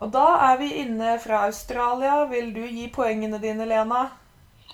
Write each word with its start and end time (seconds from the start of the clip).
Og 0.00 0.12
da 0.14 0.26
er 0.46 0.58
vi 0.60 0.68
inne 0.82 1.16
fra 1.22 1.44
Australia. 1.46 2.24
Vil 2.30 2.52
du 2.54 2.62
gi 2.66 2.86
poengene 2.94 3.40
dine, 3.42 3.66
Lena? 3.66 4.02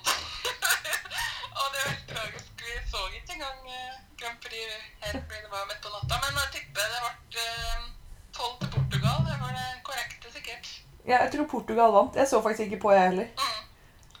Og 1.59 1.65
det 1.73 1.79
er 1.81 1.87
veldig 1.87 2.07
tragisk. 2.11 2.51
Vi 2.61 2.75
så 2.91 3.01
ikke 3.09 3.33
engang 3.37 3.59
eh, 3.77 3.95
Grand 4.21 4.39
Prix 4.43 4.65
helt 5.05 5.23
fordi 5.25 5.41
det 5.41 5.51
var 5.51 5.65
midt 5.69 5.81
på 5.81 5.93
natta. 5.95 6.19
Men 6.25 6.41
jeg 6.41 6.49
tipper 6.57 6.91
det 6.93 7.01
ble 7.05 7.45
eh, 7.45 7.87
tolv 8.37 8.55
til 8.61 8.69
Portugal. 8.77 9.17
Det 9.29 9.37
var 9.41 9.51
det 9.57 9.67
korrekte, 9.89 10.33
sikkert. 10.37 10.65
Ja, 11.07 11.17
jeg 11.23 11.31
tror 11.33 11.49
Portugal 11.55 11.89
vant. 11.97 12.19
Jeg 12.21 12.27
så 12.29 12.41
faktisk 12.45 12.67
ikke 12.67 12.83
på, 12.85 12.93
jeg 12.93 13.09
heller. 13.09 13.27
Mm. 13.41 13.63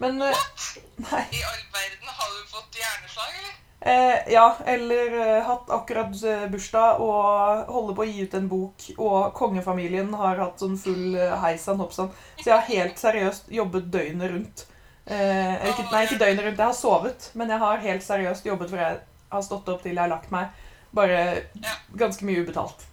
Men 0.03 0.21
eh, 0.21 0.33
What? 0.33 0.65
Nei. 1.05 1.23
I 1.37 1.45
all 1.51 1.63
verden, 1.77 2.09
har 2.19 2.33
du 2.33 2.41
fått 2.55 2.81
hjerneslag, 2.81 3.37
eller? 3.39 3.55
Eh, 3.85 4.31
ja, 4.33 4.45
eller 4.65 5.11
eh, 5.37 5.43
hatt 5.45 5.69
akkurat 5.69 6.23
eh, 6.25 6.45
bursdag 6.49 7.01
og 7.05 7.67
holder 7.69 7.97
på 7.99 8.01
å 8.01 8.07
gi 8.09 8.23
ut 8.25 8.33
en 8.39 8.47
bok, 8.49 8.85
og 8.97 9.27
kongefamilien 9.37 10.09
har 10.17 10.39
hatt 10.41 10.63
sånn 10.63 10.73
full 10.81 11.13
eh, 11.13 11.35
heisan 11.43 11.77
hoppsan. 11.83 12.09
Så 12.39 12.47
jeg 12.49 12.55
har 12.55 12.65
helt 12.71 12.97
seriøst 12.97 13.51
jobbet 13.53 13.91
døgnet 13.93 14.31
rundt. 14.33 14.63
Eh, 15.05 15.67
ikke, 15.69 15.85
nei, 15.91 16.01
ikke 16.07 16.17
døgnet 16.23 16.47
rundt, 16.47 16.63
jeg 16.63 16.65
har 16.71 16.79
sovet, 16.79 17.29
men 17.37 17.53
jeg 17.53 17.61
har 17.61 17.83
helt 17.85 18.07
seriøst 18.07 18.49
jobbet 18.49 18.73
for 18.73 18.81
jeg 18.81 18.97
har 19.35 19.45
stått 19.45 19.69
opp 19.75 19.85
til 19.85 19.93
jeg 19.93 20.01
har 20.01 20.09
lagt 20.15 20.33
meg. 20.33 20.49
Bare 20.95 21.21
Ja. 21.61 21.77
ganske 21.93 22.25
mye 22.25 22.41
ubetalt. 22.41 22.87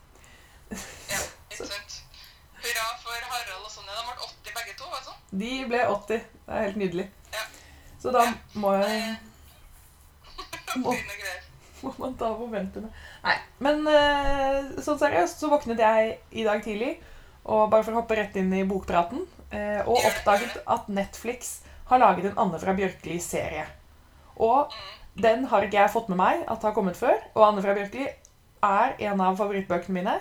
Ja, 0.72 0.76
ikke 1.54 1.72
sant? 1.72 1.98
Hurra 2.60 2.86
for 3.00 3.16
Harald 3.32 3.64
og 3.64 3.72
Sonja. 3.72 3.96
De 3.96 4.04
ble 4.12 4.28
80 4.28 4.56
begge 4.60 4.76
to, 4.76 4.92
altså. 4.92 5.16
De 5.32 5.52
ble 5.72 5.84
80. 5.88 6.24
Det 6.44 6.52
er 6.60 6.64
helt 6.68 6.80
nydelig. 6.84 7.08
Ja. 7.32 7.48
Så 8.04 8.12
da 8.12 8.28
må 8.60 8.76
jeg 8.76 8.92
Eh, 8.92 9.20
må, 10.80 10.94
man 11.98 12.14
ta 12.18 12.30
momentene. 12.38 12.90
Nei, 13.24 13.36
men 13.64 13.84
eh, 13.90 14.72
sånn 14.84 15.00
seriøst 15.00 15.42
så 15.42 15.50
våknet 15.52 15.82
jeg 15.82 16.16
i 16.30 16.46
dag 16.46 16.62
tidlig, 16.64 16.94
og 17.42 17.68
bare 17.72 17.84
for 17.84 17.94
å 17.94 18.02
hoppe 18.02 18.16
rett 18.18 18.36
inn 18.38 18.52
i 18.54 18.64
bokpraten, 18.68 19.26
eh, 19.50 19.80
og 19.82 19.98
oppdaget 19.98 20.62
at 20.70 20.90
Netflix 20.92 21.58
har 21.90 22.02
laget 22.02 22.30
en 22.30 22.38
Anne 22.46 22.60
fra 22.62 22.74
Bjørkli-serie. 22.78 23.66
Og 24.42 24.72
den 25.20 25.44
har 25.50 25.66
ikke 25.66 25.80
jeg 25.82 25.92
fått 25.92 26.08
med 26.12 26.20
meg 26.22 26.46
at 26.48 26.64
har 26.64 26.76
kommet 26.76 26.96
før, 26.96 27.18
og 27.34 27.46
Anne 27.50 27.64
fra 27.64 27.74
Bjørkli 27.76 28.06
er 28.62 28.96
en 29.10 29.20
av 29.20 29.36
favorittbøkene 29.36 29.98
mine. 29.98 30.16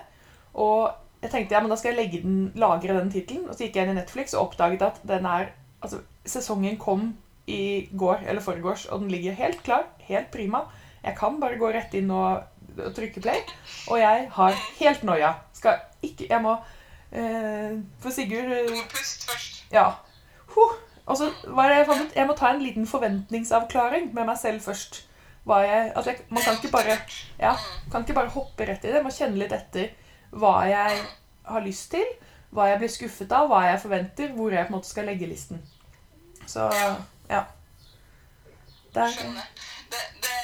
Og 0.59 0.89
jeg 1.21 1.31
tenkte 1.31 1.55
ja, 1.55 1.61
men 1.61 1.71
da 1.71 1.77
skal 1.79 1.93
jeg 1.93 2.23
den, 2.25 2.51
lagre 2.59 2.97
den 2.97 3.11
tittelen, 3.13 3.47
og 3.47 3.55
så 3.55 3.67
gikk 3.67 3.77
jeg 3.77 3.87
inn 3.87 3.93
i 3.93 3.99
Netflix 4.01 4.33
og 4.35 4.49
oppdaget 4.49 4.87
at 4.89 5.03
den 5.07 5.27
er 5.29 5.51
Altså, 5.81 5.97
sesongen 6.29 6.75
kom 6.77 7.07
i 7.47 7.89
går 7.97 8.25
eller 8.27 8.41
foregårs, 8.41 8.85
og 8.85 8.99
den 9.01 9.11
ligger 9.11 9.33
helt 9.37 9.63
klar, 9.63 9.87
helt 10.07 10.31
prima. 10.31 10.65
Jeg 11.03 11.15
kan 11.17 11.39
bare 11.41 11.57
gå 11.57 11.71
rett 11.73 11.93
inn 11.97 12.11
og, 12.13 12.43
og 12.77 12.93
trykke 12.95 13.21
play, 13.21 13.41
og 13.89 13.99
jeg 13.99 14.27
har 14.31 14.59
helt 14.79 15.03
noia. 15.03 15.33
Skal 15.53 15.81
ikke 16.01 16.27
Jeg 16.29 16.41
må 16.41 16.55
eh, 17.11 17.77
For 18.01 18.13
Sigurd 18.13 18.49
eh, 18.53 18.69
må 18.69 18.85
puste 18.89 19.29
først. 19.29 19.63
Ja. 19.73 19.91
Huh. 20.55 20.77
Og 21.05 21.17
så 21.17 21.31
var 21.57 21.71
jeg 21.73 21.85
fant 21.89 22.01
ut 22.05 22.15
Jeg 22.15 22.27
må 22.29 22.35
ta 22.37 22.51
en 22.53 22.61
liten 22.61 22.85
forventningsavklaring 22.87 24.11
med 24.13 24.29
meg 24.29 24.37
selv 24.37 24.61
først. 24.61 25.07
Jeg, 25.47 25.91
altså 25.95 26.11
jeg, 26.11 26.19
man 26.29 26.43
kan 26.45 26.57
ikke 26.59 26.71
bare 26.71 26.97
ja, 27.39 27.55
kan 27.91 28.05
ikke 28.05 28.13
bare 28.13 28.29
hoppe 28.29 28.67
rett 28.69 28.85
i 28.85 28.91
det. 28.91 28.99
Jeg 28.99 29.05
må 29.05 29.13
kjenne 29.13 29.41
litt 29.41 29.55
etter 29.55 29.89
hva 30.31 30.61
jeg 30.69 30.99
har 31.49 31.65
lyst 31.65 31.89
til, 31.91 32.05
hva 32.53 32.69
jeg 32.69 32.79
blir 32.83 32.93
skuffet 32.93 33.33
av, 33.35 33.49
hva 33.49 33.63
jeg 33.65 33.81
forventer, 33.81 34.35
hvor 34.37 34.53
jeg 34.53 34.67
på 34.67 34.71
en 34.71 34.77
måte 34.77 34.91
skal 34.91 35.09
legge 35.09 35.27
listen. 35.27 35.63
Så 36.45 36.69
ja. 37.35 37.41
Der, 38.95 39.11
Skjønner. 39.15 39.47
Det, 39.91 40.01
det, 40.23 40.37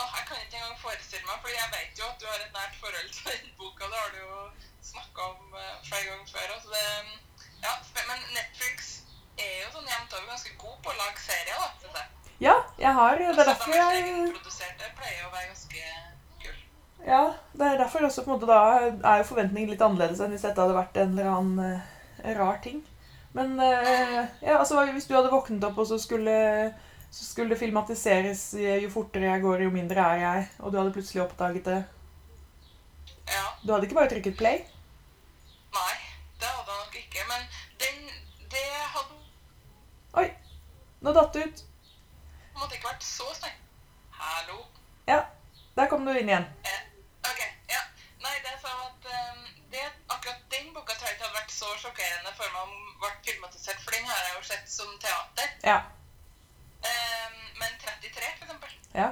å, 0.00 0.04
jeg 0.04 0.24
kan 0.28 0.38
ikke 0.40 0.56
engang 0.60 0.78
forestille 0.80 1.26
meg, 1.28 1.36
for 1.42 1.52
jeg 1.52 1.68
vet 1.76 2.00
jo 2.00 2.06
at 2.08 2.22
du 2.22 2.26
har 2.30 2.40
et 2.40 2.54
nært 2.56 2.78
forhold 2.80 3.10
til 3.16 3.32
den 3.32 3.50
boka. 3.60 3.90
Det 3.92 3.98
har 4.00 4.14
du 4.14 4.20
jo 4.22 4.38
snakka 4.92 5.28
om 5.32 5.58
uh, 5.58 5.74
flere 5.88 6.04
ganger 6.08 6.30
før. 6.32 6.46
Altså 6.56 6.68
det, 6.76 6.86
ja, 7.66 7.74
men 8.08 8.24
Netflix 8.38 8.94
er 9.40 9.52
jo 9.64 9.70
sånn 9.74 9.92
jevnt 9.92 10.16
over 10.16 10.32
ganske 10.32 10.54
god 10.64 10.80
på 10.84 10.94
å 10.94 10.98
lage 11.02 11.22
serier, 11.26 11.60
da, 11.60 11.68
synes 11.82 12.00
jeg. 12.00 12.32
ja, 12.46 12.56
jeg 12.78 12.96
har 12.98 13.20
Det 13.20 13.26
er 13.26 13.32
Altså, 13.34 13.46
derfor 13.50 13.76
jeg 13.78 14.00
egenproduserte 14.00 14.90
pleier 14.98 15.28
å 15.28 15.32
være 15.34 15.46
ganske 15.52 15.84
kul. 16.44 16.58
Ja, 17.06 17.22
det 17.52 17.68
er 17.68 17.80
derfor 17.84 18.08
også 18.08 18.24
på 18.24 18.32
en 18.32 18.36
måte 18.38 18.50
da 18.50 18.60
er 19.12 19.22
jo 19.22 19.30
forventningen 19.34 19.74
litt 19.74 19.84
annerledes 19.84 20.24
enn 20.24 20.34
hvis 20.34 20.48
dette 20.48 20.64
hadde 20.64 20.76
vært 20.76 21.00
en 21.04 21.16
eller 21.16 21.30
annen 21.34 21.80
uh, 21.84 22.34
rar 22.40 22.60
ting. 22.64 22.82
Men 23.34 23.60
eh, 23.60 24.20
ja, 24.46 24.58
altså 24.60 24.78
hvis 24.94 25.08
du 25.10 25.14
hadde 25.16 25.32
våknet 25.32 25.64
opp 25.66 25.78
og 25.82 25.88
så 25.90 25.98
skulle, 25.98 26.34
så 27.10 27.24
skulle 27.26 27.50
det 27.50 27.58
filmatiseres 27.58 28.44
eh, 28.54 28.76
jo 28.84 28.90
fortere 28.94 29.26
jeg 29.26 29.42
går, 29.42 29.64
jo 29.66 29.72
mindre 29.74 30.04
er 30.12 30.20
jeg, 30.22 30.44
og 30.60 30.70
du 30.70 30.78
hadde 30.78 30.92
plutselig 30.94 31.24
oppdaget 31.24 31.66
det 31.66 31.80
Ja. 33.26 33.44
Du 33.64 33.72
hadde 33.72 33.88
ikke 33.88 33.98
bare 33.98 34.12
trykket 34.12 34.36
play? 34.38 34.62
Nei, 35.74 35.94
det 36.38 36.46
hadde 36.52 36.70
jeg 36.70 36.80
nok 36.84 36.96
ikke. 37.00 37.26
Men 37.32 37.46
den, 37.82 38.00
det 38.54 38.64
hadde 38.94 39.18
Oi, 40.22 40.26
nå 41.02 41.14
datt 41.18 41.34
det 41.34 41.46
ut. 41.48 41.64
måtte 42.60 42.78
ikke 42.78 42.92
vært 42.92 43.06
så 43.08 43.26
streng. 43.34 43.56
Hallo. 44.20 44.60
Ja, 45.10 45.24
der 45.76 45.90
kom 45.90 46.06
du 46.06 46.12
inn 46.14 46.30
igjen. 46.30 46.46
Eh, 46.70 46.82
ok, 47.32 47.40
ja. 47.74 47.82
Nei, 48.22 48.36
det 48.44 48.52
er 48.54 48.60
sånn 48.62 48.84
at 48.86 49.08
um, 49.10 49.42
det, 49.74 49.82
akkurat 50.06 50.46
den 50.54 50.70
boka 50.76 50.94
tror 50.94 51.10
jeg 51.10 51.18
ikke 51.18 51.26
hadde 51.26 51.40
vært 51.40 51.53
så 51.64 51.74
sjokkerende 51.80 52.32
for 52.36 52.52
meg 52.52 52.62
om 52.62 52.72
ble 53.00 53.10
filmatisert, 53.24 53.80
for 53.84 53.96
den 53.96 54.08
har 54.08 54.20
jeg 54.26 54.34
jo 54.36 54.42
sett 54.50 54.68
som 54.70 54.90
teater. 55.00 55.52
Ja. 55.64 55.78
Um, 56.84 57.38
men 57.60 57.78
33, 57.80 58.32
for 58.38 58.44
eksempel. 58.44 58.74
ja. 58.94 59.10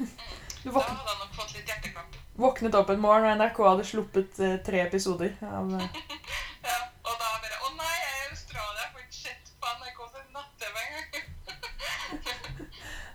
Du 0.00 0.70
Da 0.72 0.80
hadde 0.80 1.04
jeg 1.10 1.18
nok 1.20 1.34
fått 1.36 1.52
litt 1.56 1.68
hjerteklapp. 1.68 2.16
våknet 2.40 2.74
opp 2.78 2.90
en 2.92 3.00
morgen, 3.00 3.28
og 3.28 3.36
NRK 3.40 3.60
hadde 3.68 3.84
sluppet 3.88 4.40
eh, 4.44 4.56
tre 4.64 4.80
episoder 4.86 5.36
av 5.44 5.72
eh, 5.76 5.98
Ja, 6.68 6.76
og 7.04 7.14
da 7.20 7.30
bare 7.44 7.60
Å 7.64 7.72
nei, 7.76 7.94
jeg 7.96 8.10
er 8.14 8.22
i 8.24 8.30
Australia, 8.34 8.80
jeg 8.84 8.92
får 8.94 9.06
ikke 9.06 9.20
sett 9.20 9.52
på 9.60 9.74
NRK 9.80 10.00
sin 10.14 10.28
nett-TV 10.36 10.76
engang. 10.86 11.10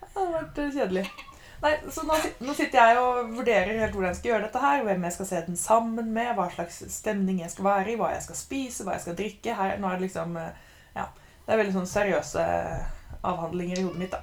Det 0.05 0.19
hadde 0.19 0.33
vært 0.37 0.61
eh, 0.65 0.73
kjedelig. 0.77 1.05
Nå, 2.05 2.17
nå 2.45 2.53
sitter 2.53 2.81
jeg 2.81 2.97
og 3.01 3.31
vurderer 3.33 3.79
helt 3.79 3.95
hvordan 3.95 4.11
jeg 4.11 4.19
skal 4.19 4.31
gjøre 4.31 4.45
dette 4.45 4.61
her. 4.61 4.83
Hvem 4.85 5.07
jeg 5.07 5.15
skal 5.15 5.29
se 5.29 5.41
den 5.47 5.57
sammen 5.59 6.11
med, 6.13 6.33
hva 6.37 6.47
slags 6.53 6.81
stemning 6.93 7.41
jeg 7.41 7.53
skal 7.53 7.67
være 7.69 7.93
i, 7.93 7.97
hva 7.99 8.11
jeg 8.13 8.25
skal 8.27 8.39
spise, 8.39 8.85
hva 8.85 8.97
jeg 8.97 9.05
skal 9.05 9.17
drikke. 9.17 9.55
Her, 9.57 9.77
nå 9.81 9.89
er 9.89 9.97
det 9.97 10.07
liksom 10.09 10.37
eh, 10.41 10.51
Ja. 10.95 11.09
Det 11.45 11.53
er 11.53 11.59
veldig 11.61 11.75
sånn 11.75 11.89
seriøse 11.89 12.43
avhandlinger 13.25 13.77
i 13.77 13.83
hodet 13.85 13.99
mitt, 14.01 14.13
da. 14.13 14.21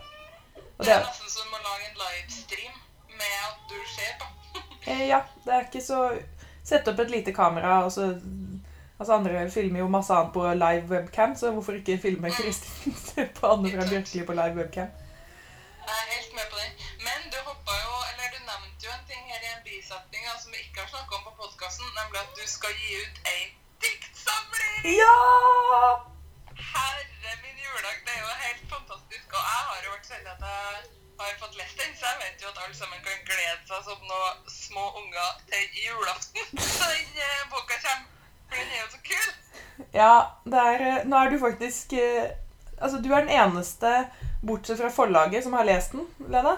Og 0.78 0.82
Det 0.82 0.90
er 0.90 0.96
er, 0.96 1.04
nesten 1.06 1.30
som 1.30 1.52
å 1.54 1.60
lage 1.62 1.84
en 1.86 2.00
livestream 2.00 2.78
med 3.18 3.36
at 3.46 3.68
du 3.70 3.76
ser 3.92 4.16
på. 4.18 4.30
eh, 4.90 5.04
ja, 5.10 5.20
det 5.44 5.54
er 5.54 5.68
ikke 5.68 5.84
så 5.84 6.06
Sette 6.62 6.92
opp 6.92 7.00
et 7.02 7.10
lite 7.10 7.32
kamera, 7.34 7.80
og 7.82 7.90
så 7.90 8.12
Altså 9.02 9.16
Andre 9.16 9.48
filmer 9.50 9.80
jo 9.80 9.88
masse 9.90 10.14
annet 10.14 10.30
på 10.30 10.44
live 10.54 10.86
webcam, 10.86 11.32
så 11.34 11.50
hvorfor 11.50 11.74
ikke 11.74 11.98
filme 11.98 12.30
Kristin 12.30 12.94
på 13.38 13.48
Anne 13.50 13.72
fra 13.72 13.86
Bjørkli 13.88 14.22
på 14.26 14.36
live 14.38 14.60
webcam? 14.60 14.92
Nemlig 22.12 22.28
at 22.28 22.36
du 22.40 22.48
skal 22.56 22.72
gi 22.76 22.90
ut 23.02 23.16
ei 23.34 23.42
diktsamling! 23.80 24.80
Ja! 25.00 25.18
Herre 26.72 27.32
min 27.44 27.56
juledag, 27.64 27.96
det 28.06 28.12
er 28.16 28.20
jo 28.24 28.32
helt 28.46 28.64
fantastisk. 28.74 29.26
Og 29.36 29.42
jeg 29.52 29.62
har 29.68 29.78
jo 29.84 29.92
vært 29.94 30.06
så 30.08 30.14
heldig 30.16 30.32
at 30.36 30.44
jeg 30.44 31.22
har 31.22 31.38
fått 31.44 31.56
lest 31.60 31.80
den, 31.80 31.94
så 31.96 32.10
jeg 32.10 32.18
vet 32.24 32.44
jo 32.44 32.50
at 32.52 32.60
alle 32.64 32.76
sammen 32.76 33.00
kan 33.06 33.24
glede 33.30 33.62
seg 33.70 33.80
som 33.88 34.04
noen 34.10 34.52
små 34.52 34.84
unger 35.00 35.30
til 35.52 35.64
julaften. 35.86 36.44
Så 36.76 36.90
den 36.92 37.16
eh, 37.28 37.40
boka 37.52 37.80
kommer. 37.86 38.08
For 38.48 38.60
den 38.60 38.74
er 38.76 38.80
jo 38.82 38.88
så 38.92 39.00
kul. 39.08 39.30
Ja, 39.96 40.14
det 40.52 40.64
er, 40.72 40.86
eh, 40.90 41.04
nå 41.08 41.16
er 41.16 41.32
du 41.32 41.38
faktisk 41.40 41.96
eh, 41.96 42.32
Altså, 42.82 42.98
du 42.98 43.12
er 43.14 43.22
den 43.22 43.30
eneste, 43.30 43.90
bortsett 44.42 44.80
fra 44.80 44.88
forlaget, 44.90 45.44
som 45.44 45.54
har 45.54 45.64
lest 45.68 45.92
den, 45.94 46.08
Lena. 46.28 46.56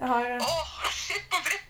Jeg 0.00 0.08
har 0.10 0.24
Åh, 0.34 0.48
Åh, 0.50 0.88
shit 0.90 1.28
på 1.30 1.38
fritt, 1.46 1.63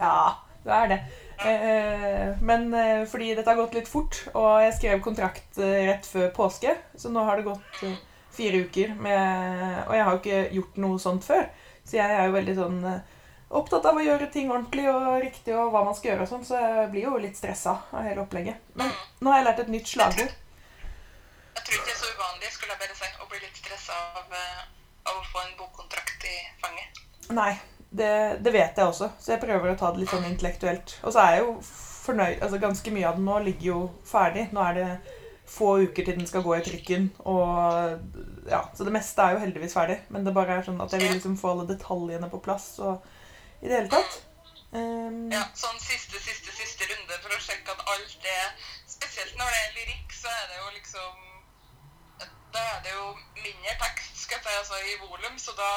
Ja, 0.00 0.36
du 0.64 0.70
er 0.74 0.90
det. 0.92 0.98
Eh, 1.44 2.36
men 2.40 2.68
eh, 2.74 3.02
fordi 3.08 3.34
dette 3.36 3.50
har 3.50 3.58
gått 3.58 3.76
litt 3.76 3.88
fort, 3.90 4.22
og 4.34 4.62
jeg 4.64 4.76
skrev 4.78 5.02
kontrakt 5.04 5.58
eh, 5.60 5.84
rett 5.90 6.06
før 6.08 6.30
påske, 6.36 6.76
så 6.96 7.12
nå 7.12 7.24
har 7.28 7.36
det 7.40 7.48
gått 7.50 7.82
eh, 7.84 7.98
fire 8.36 8.62
uker 8.66 8.94
med 9.00 9.84
Og 9.88 9.94
jeg 9.96 10.04
har 10.04 10.12
jo 10.12 10.20
ikke 10.20 10.40
gjort 10.56 10.80
noe 10.84 11.00
sånt 11.00 11.24
før, 11.24 11.46
så 11.84 12.00
jeg 12.00 12.16
er 12.16 12.26
jo 12.28 12.36
veldig 12.36 12.56
sånn 12.56 12.80
eh, 12.88 13.04
opptatt 13.56 13.86
av 13.86 14.00
å 14.00 14.02
gjøre 14.04 14.30
ting 14.32 14.50
ordentlig 14.50 14.88
og 14.90 15.20
riktig 15.22 15.54
og 15.54 15.70
hva 15.74 15.84
man 15.86 15.94
skal 15.96 16.12
gjøre 16.14 16.26
og 16.26 16.32
sånn, 16.32 16.48
så 16.48 16.58
jeg 16.58 16.88
blir 16.94 17.06
jo 17.06 17.20
litt 17.22 17.38
stressa 17.38 17.76
av 17.92 18.08
hele 18.08 18.24
opplegget. 18.24 18.58
Men 18.80 18.90
nå 19.20 19.30
har 19.30 19.40
jeg 19.40 19.48
lært 19.50 19.62
et 19.66 19.72
nytt 19.76 19.92
slagord. 19.92 20.34
Jeg 21.56 21.62
tror 21.68 21.78
ikke 21.78 21.86
det 21.86 21.94
er 21.94 22.00
så 22.00 22.10
uvanlig, 22.16 22.50
skulle 22.52 22.74
jeg 22.74 22.82
bare 22.82 22.98
si, 22.98 23.12
å 23.22 23.30
bli 23.30 23.44
litt 23.44 23.60
stressa 23.62 24.00
av, 24.18 24.34
eh, 24.40 24.66
av 25.12 25.20
å 25.20 25.24
få 25.30 25.44
en 25.44 25.56
bokkontrakt 25.60 26.26
i 26.28 26.36
fanget. 26.64 27.04
Nei, 27.36 27.52
det, 27.98 28.14
det 28.44 28.52
vet 28.54 28.78
jeg 28.78 28.86
også, 28.86 29.10
så 29.20 29.32
jeg 29.32 29.42
prøver 29.42 29.72
å 29.72 29.76
ta 29.78 29.90
det 29.92 30.02
litt 30.02 30.12
sånn 30.12 30.26
intellektuelt. 30.28 30.96
Og 31.02 31.14
så 31.14 31.22
er 31.22 31.36
jeg 31.36 31.44
jo 31.46 31.54
fornøyd 32.06 32.42
Altså 32.44 32.58
ganske 32.62 32.90
mye 32.94 33.06
av 33.08 33.16
den 33.18 33.24
nå 33.26 33.38
ligger 33.42 33.66
jo 33.66 33.78
ferdig. 34.06 34.46
Nå 34.54 34.62
er 34.62 34.76
det 34.76 34.88
få 35.46 35.72
uker 35.86 36.06
til 36.06 36.16
den 36.18 36.26
skal 36.26 36.42
gå 36.42 36.56
i 36.56 36.62
trykken, 36.66 37.04
og 37.22 38.48
ja, 38.50 38.64
Så 38.74 38.84
det 38.84 38.92
meste 38.94 39.22
er 39.22 39.36
jo 39.36 39.42
heldigvis 39.44 39.74
ferdig. 39.78 40.00
Men 40.10 40.26
det 40.26 40.34
bare 40.34 40.58
er 40.58 40.66
sånn 40.66 40.80
at 40.82 40.92
jeg 40.92 41.02
vil 41.02 41.14
liksom 41.18 41.36
få 41.38 41.52
alle 41.54 41.68
detaljene 41.70 42.30
på 42.30 42.42
plass 42.42 42.72
og 42.82 43.06
i 43.62 43.68
det 43.68 43.78
hele 43.78 43.92
tatt. 43.92 44.18
Um, 44.74 45.30
Ja, 45.32 45.44
sånn 45.54 45.78
siste, 45.80 46.18
siste, 46.20 46.50
siste 46.52 46.88
runde 46.90 47.18
for 47.22 47.32
å 47.32 47.38
sjekke 47.40 47.72
at 47.72 47.84
alt 47.94 48.26
er 48.26 48.48
Spesielt 48.90 49.36
når 49.38 49.52
det 49.52 49.60
er 49.62 49.76
lyrikk, 49.76 50.16
så 50.16 50.28
er 50.32 50.48
det 50.50 50.58
jo 50.58 50.72
liksom 50.74 51.12
Da 52.52 52.64
er 52.74 52.82
det 52.84 52.94
jo 52.96 53.06
mindre 53.44 53.76
tekst 53.84 54.05
jeg 54.34 54.42
si, 54.44 54.52
altså 54.60 54.76
i 54.90 54.94
volum, 55.02 55.36
så 55.38 55.50
da 55.62 55.68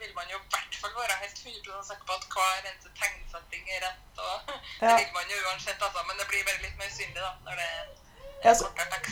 vil 0.00 0.12
man 0.18 0.26
jo 0.32 0.38
i 0.38 0.48
hvert 0.52 0.74
fall 0.80 0.94
være 1.00 1.16
helt 1.22 1.38
100 1.46 1.86
sikker 1.88 2.04
på 2.08 2.14
at 2.18 2.26
hver 2.34 2.68
eneste 2.70 2.90
tegnsetting 3.00 3.64
er 3.76 3.80
rett. 3.86 4.20
og 4.26 4.36
Det 4.80 4.88
Ja. 4.88 4.96
vil 5.00 5.12
man 5.18 5.26
jo 5.32 5.38
uansett, 5.48 5.80
altså, 5.86 6.00
men 6.08 6.16
det 6.20 6.26
blir 6.30 6.44
bare 6.48 6.62
litt 6.66 6.76
mer 6.82 6.92
synlig 6.98 7.22
da, 7.26 7.32
når 7.46 7.54
det 7.62 7.70
Ja, 8.44 8.48
altså, 8.54 8.66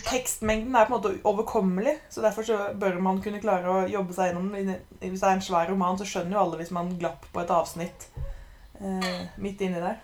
tekstmengden 0.08 0.74
er 0.76 0.86
på 0.88 0.94
en 0.94 0.96
måte 1.02 1.20
overkommelig, 1.30 1.96
så 2.10 2.22
derfor 2.24 2.42
så 2.48 2.56
bør 2.80 2.94
man 3.08 3.22
kunne 3.22 3.40
klare 3.42 3.68
å 3.68 3.82
jobbe 3.92 4.14
seg 4.16 4.30
gjennom 4.30 4.46
den. 4.54 4.70
Hvis 5.02 5.20
det 5.20 5.28
er 5.28 5.36
en 5.36 5.44
svær 5.44 5.68
roman, 5.68 5.98
så 6.00 6.06
skjønner 6.08 6.32
jo 6.38 6.44
alle 6.44 6.56
hvis 6.62 6.70
man 6.72 6.94
glapp 7.02 7.26
på 7.34 7.42
et 7.42 7.50
avsnitt 7.52 8.06
eh, 8.80 9.26
midt 9.36 9.60
inni 9.60 9.82
der. 9.84 9.98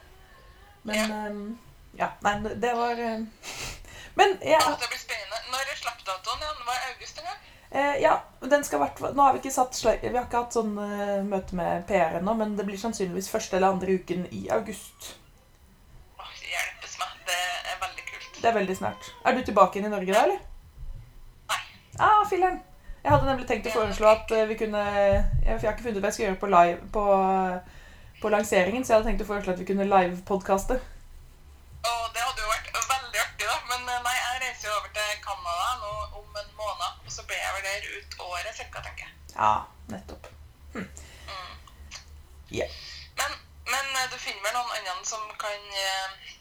Men 0.84 1.14
eh, 1.16 1.40
ja, 2.02 2.10
nei, 2.26 2.34
det 2.66 2.74
var 2.76 3.00
eh, 3.00 3.24
Men 4.18 4.36
jeg, 4.42 4.60
Ja, 4.60 4.76
det 4.82 4.90
blir 4.92 5.00
spennende. 5.00 5.40
Når 5.50 5.72
er 5.72 5.78
slappdatoen 5.80 6.38
det 6.44 6.50
Var 6.68 6.76
i 6.82 6.92
august 6.92 7.18
en 7.18 7.24
gang? 7.30 7.40
Eh, 7.74 7.96
ja, 8.02 8.14
den 8.40 8.64
skal 8.64 8.82
hvert 8.82 9.00
Nå 9.14 9.22
har 9.22 9.34
vi 9.34 9.42
ikke 9.42 9.54
satt 9.54 9.78
Vi 9.84 10.10
har 10.14 10.24
ikke 10.24 10.42
hatt 10.44 10.56
sånn 10.56 10.74
uh, 10.78 11.20
møte 11.26 11.56
med 11.58 11.86
PR 11.88 12.18
ennå, 12.20 12.34
men 12.38 12.56
det 12.58 12.66
blir 12.68 12.80
sannsynligvis 12.80 13.30
første 13.32 13.58
eller 13.58 13.74
andre 13.74 13.98
uken 13.98 14.26
i 14.32 14.46
august. 14.54 15.14
Åh, 16.20 16.36
hjelpes 16.50 16.98
meg. 17.00 17.16
Det 17.28 17.40
er 17.72 17.80
veldig 17.82 18.06
kult. 18.12 18.38
Det 18.40 18.50
er 18.50 18.58
veldig 18.60 18.78
snart. 18.78 19.10
Er 19.24 19.36
du 19.36 19.42
tilbake 19.42 19.78
igjen 19.78 19.90
i 19.90 19.94
Norge 19.96 20.14
da, 20.14 20.22
eller? 20.28 20.40
Nei. 21.50 21.60
Ah, 21.98 22.22
filler'n. 22.30 22.62
Jeg 23.04 23.12
hadde 23.12 23.28
nemlig 23.28 23.46
tenkt 23.48 23.66
å 23.68 23.74
foreslå 23.74 24.08
at 24.08 24.30
eh, 24.32 24.46
vi 24.48 24.54
kunne 24.56 24.80
jeg 24.80 25.58
har 25.60 25.74
ikke 25.74 25.84
funnet 25.84 25.98
ut 25.98 26.04
hva 26.06 26.08
jeg 26.08 26.16
skal 26.16 26.24
gjøre 26.24 26.40
på, 26.40 26.48
live, 26.54 26.78
på, 26.94 27.02
på 28.22 28.30
lanseringen, 28.32 28.84
så 28.84 28.94
jeg 28.94 28.96
hadde 28.96 29.10
tenkt 29.10 29.24
å 29.26 29.28
foreslå 29.28 29.52
at 29.52 29.60
vi 29.60 29.66
kunne 29.68 29.88
livepodkaste. 29.90 30.78
Ut 37.98 38.18
året 38.30 38.56
cirka, 38.56 38.82
tenker 38.84 39.06
jeg. 39.06 39.12
Ja, 39.36 39.54
nettopp. 39.92 40.26
Mm. 40.74 40.88
Yeah. 42.52 42.70
Men, 43.20 43.38
men 43.72 43.94
eh, 43.98 44.10
du 44.12 44.18
finner 44.20 44.42
vel 44.46 44.56
noen 44.58 44.74
andre 44.78 45.06
som 45.08 45.22
kan, 45.40 45.70
eh, 45.84 46.34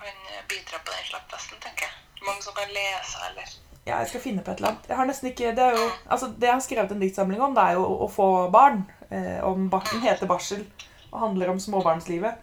kan 0.00 0.18
bidra 0.50 0.80
på 0.80 0.92
den 0.94 1.06
slappfesten, 1.10 1.60
tenker 1.62 1.88
jeg. 1.88 2.02
Mange 2.26 2.42
som 2.42 2.56
kan 2.56 2.72
lese, 2.72 3.22
eller 3.30 3.54
Ja, 3.86 4.00
jeg 4.02 4.08
skal 4.10 4.20
finne 4.24 4.42
på 4.42 4.50
et 4.50 4.58
eller 4.58 4.74
annet. 4.74 4.88
Jeg 4.90 4.98
har 4.98 5.06
nesten 5.06 5.28
ikke 5.30 5.52
Det, 5.54 5.66
jo, 5.78 5.90
altså, 6.10 6.32
det 6.34 6.48
jeg 6.48 6.56
har 6.56 6.64
skrevet 6.64 6.92
en 6.92 7.02
diktsamling 7.04 7.42
om, 7.42 7.54
det 7.54 7.62
er 7.62 7.76
jo 7.78 7.84
å, 7.86 7.98
å 8.06 8.08
få 8.10 8.28
barn. 8.50 8.82
Eh, 9.10 9.38
om 9.46 9.70
barten 9.70 10.02
heter 10.02 10.26
'Barsel' 10.26 10.66
og 11.12 11.20
handler 11.20 11.52
om 11.52 11.60
småbarnslivet. 11.62 12.42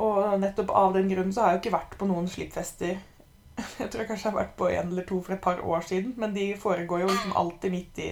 Og 0.00 0.40
nettopp 0.40 0.70
av 0.74 0.94
den 0.94 1.08
grunnen 1.10 1.32
så 1.32 1.44
har 1.44 1.52
jeg 1.52 1.58
jo 1.58 1.62
ikke 1.64 1.76
vært 1.76 1.96
på 1.98 2.08
noen 2.10 2.28
slippfester. 2.30 2.98
Jeg 3.80 3.90
tror 3.90 4.02
jeg 4.02 4.10
kanskje 4.10 4.30
har 4.30 4.38
vært 4.38 4.56
på 4.58 4.68
en 4.70 4.92
eller 4.92 5.06
to 5.08 5.20
for 5.24 5.36
et 5.36 5.42
par 5.44 5.62
år 5.62 5.86
siden, 5.86 6.14
men 6.20 6.34
de 6.36 6.52
foregår 6.60 7.04
jo 7.04 7.08
liksom 7.10 7.36
alltid 7.36 7.74
midt 7.74 8.02
i 8.04 8.10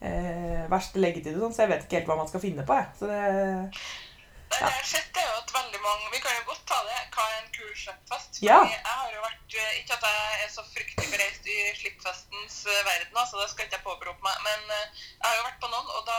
eh, 0.00 0.62
verste 0.72 1.02
leggetid 1.02 1.36
og 1.36 1.46
sånn, 1.46 1.56
så 1.56 1.64
jeg 1.64 1.72
vet 1.72 1.84
ikke 1.86 2.00
helt 2.00 2.12
hva 2.12 2.20
man 2.20 2.30
skal 2.30 2.44
finne 2.44 2.66
på, 2.66 2.78
jeg. 2.78 2.88
Så 2.98 3.10
det 3.10 3.20
ja. 3.20 4.66
det 4.66 4.78
jeg 4.80 4.88
sett, 4.92 5.20
er 5.20 5.28
jo 5.28 5.36
at 5.40 5.52
veldig 5.54 5.80
mange 5.84 6.08
Vi 6.14 6.22
kan 6.24 6.38
jo 6.40 6.48
godt 6.48 6.64
ta 6.66 6.78
det. 6.88 6.96
Hva 7.14 7.26
er 7.28 7.36
en 7.38 7.52
kul 7.54 7.68
slippfest? 7.82 8.40
Ja. 8.42 8.58
Jeg 8.66 8.80
har 8.86 9.12
jo 9.14 9.20
vært 9.22 9.54
eh, 9.62 9.76
Ikke 9.82 9.98
at 9.98 10.08
jeg 10.08 10.40
er 10.46 10.50
så 10.56 10.64
fryktelig 10.72 11.12
bereist 11.12 11.46
i 11.46 11.58
slippfestens 11.82 12.56
eh, 12.66 12.82
verden, 12.88 13.14
altså, 13.14 13.38
det 13.38 13.52
skal 13.52 13.68
ikke 13.68 13.78
jeg 13.78 13.86
påberope 13.86 14.26
meg, 14.26 14.42
men 14.48 14.74
eh, 14.78 15.06
jeg 15.20 15.28
har 15.28 15.38
jo 15.38 15.46
vært 15.46 15.62
på 15.62 15.70
noen, 15.70 15.94
og 15.98 16.02
da 16.10 16.18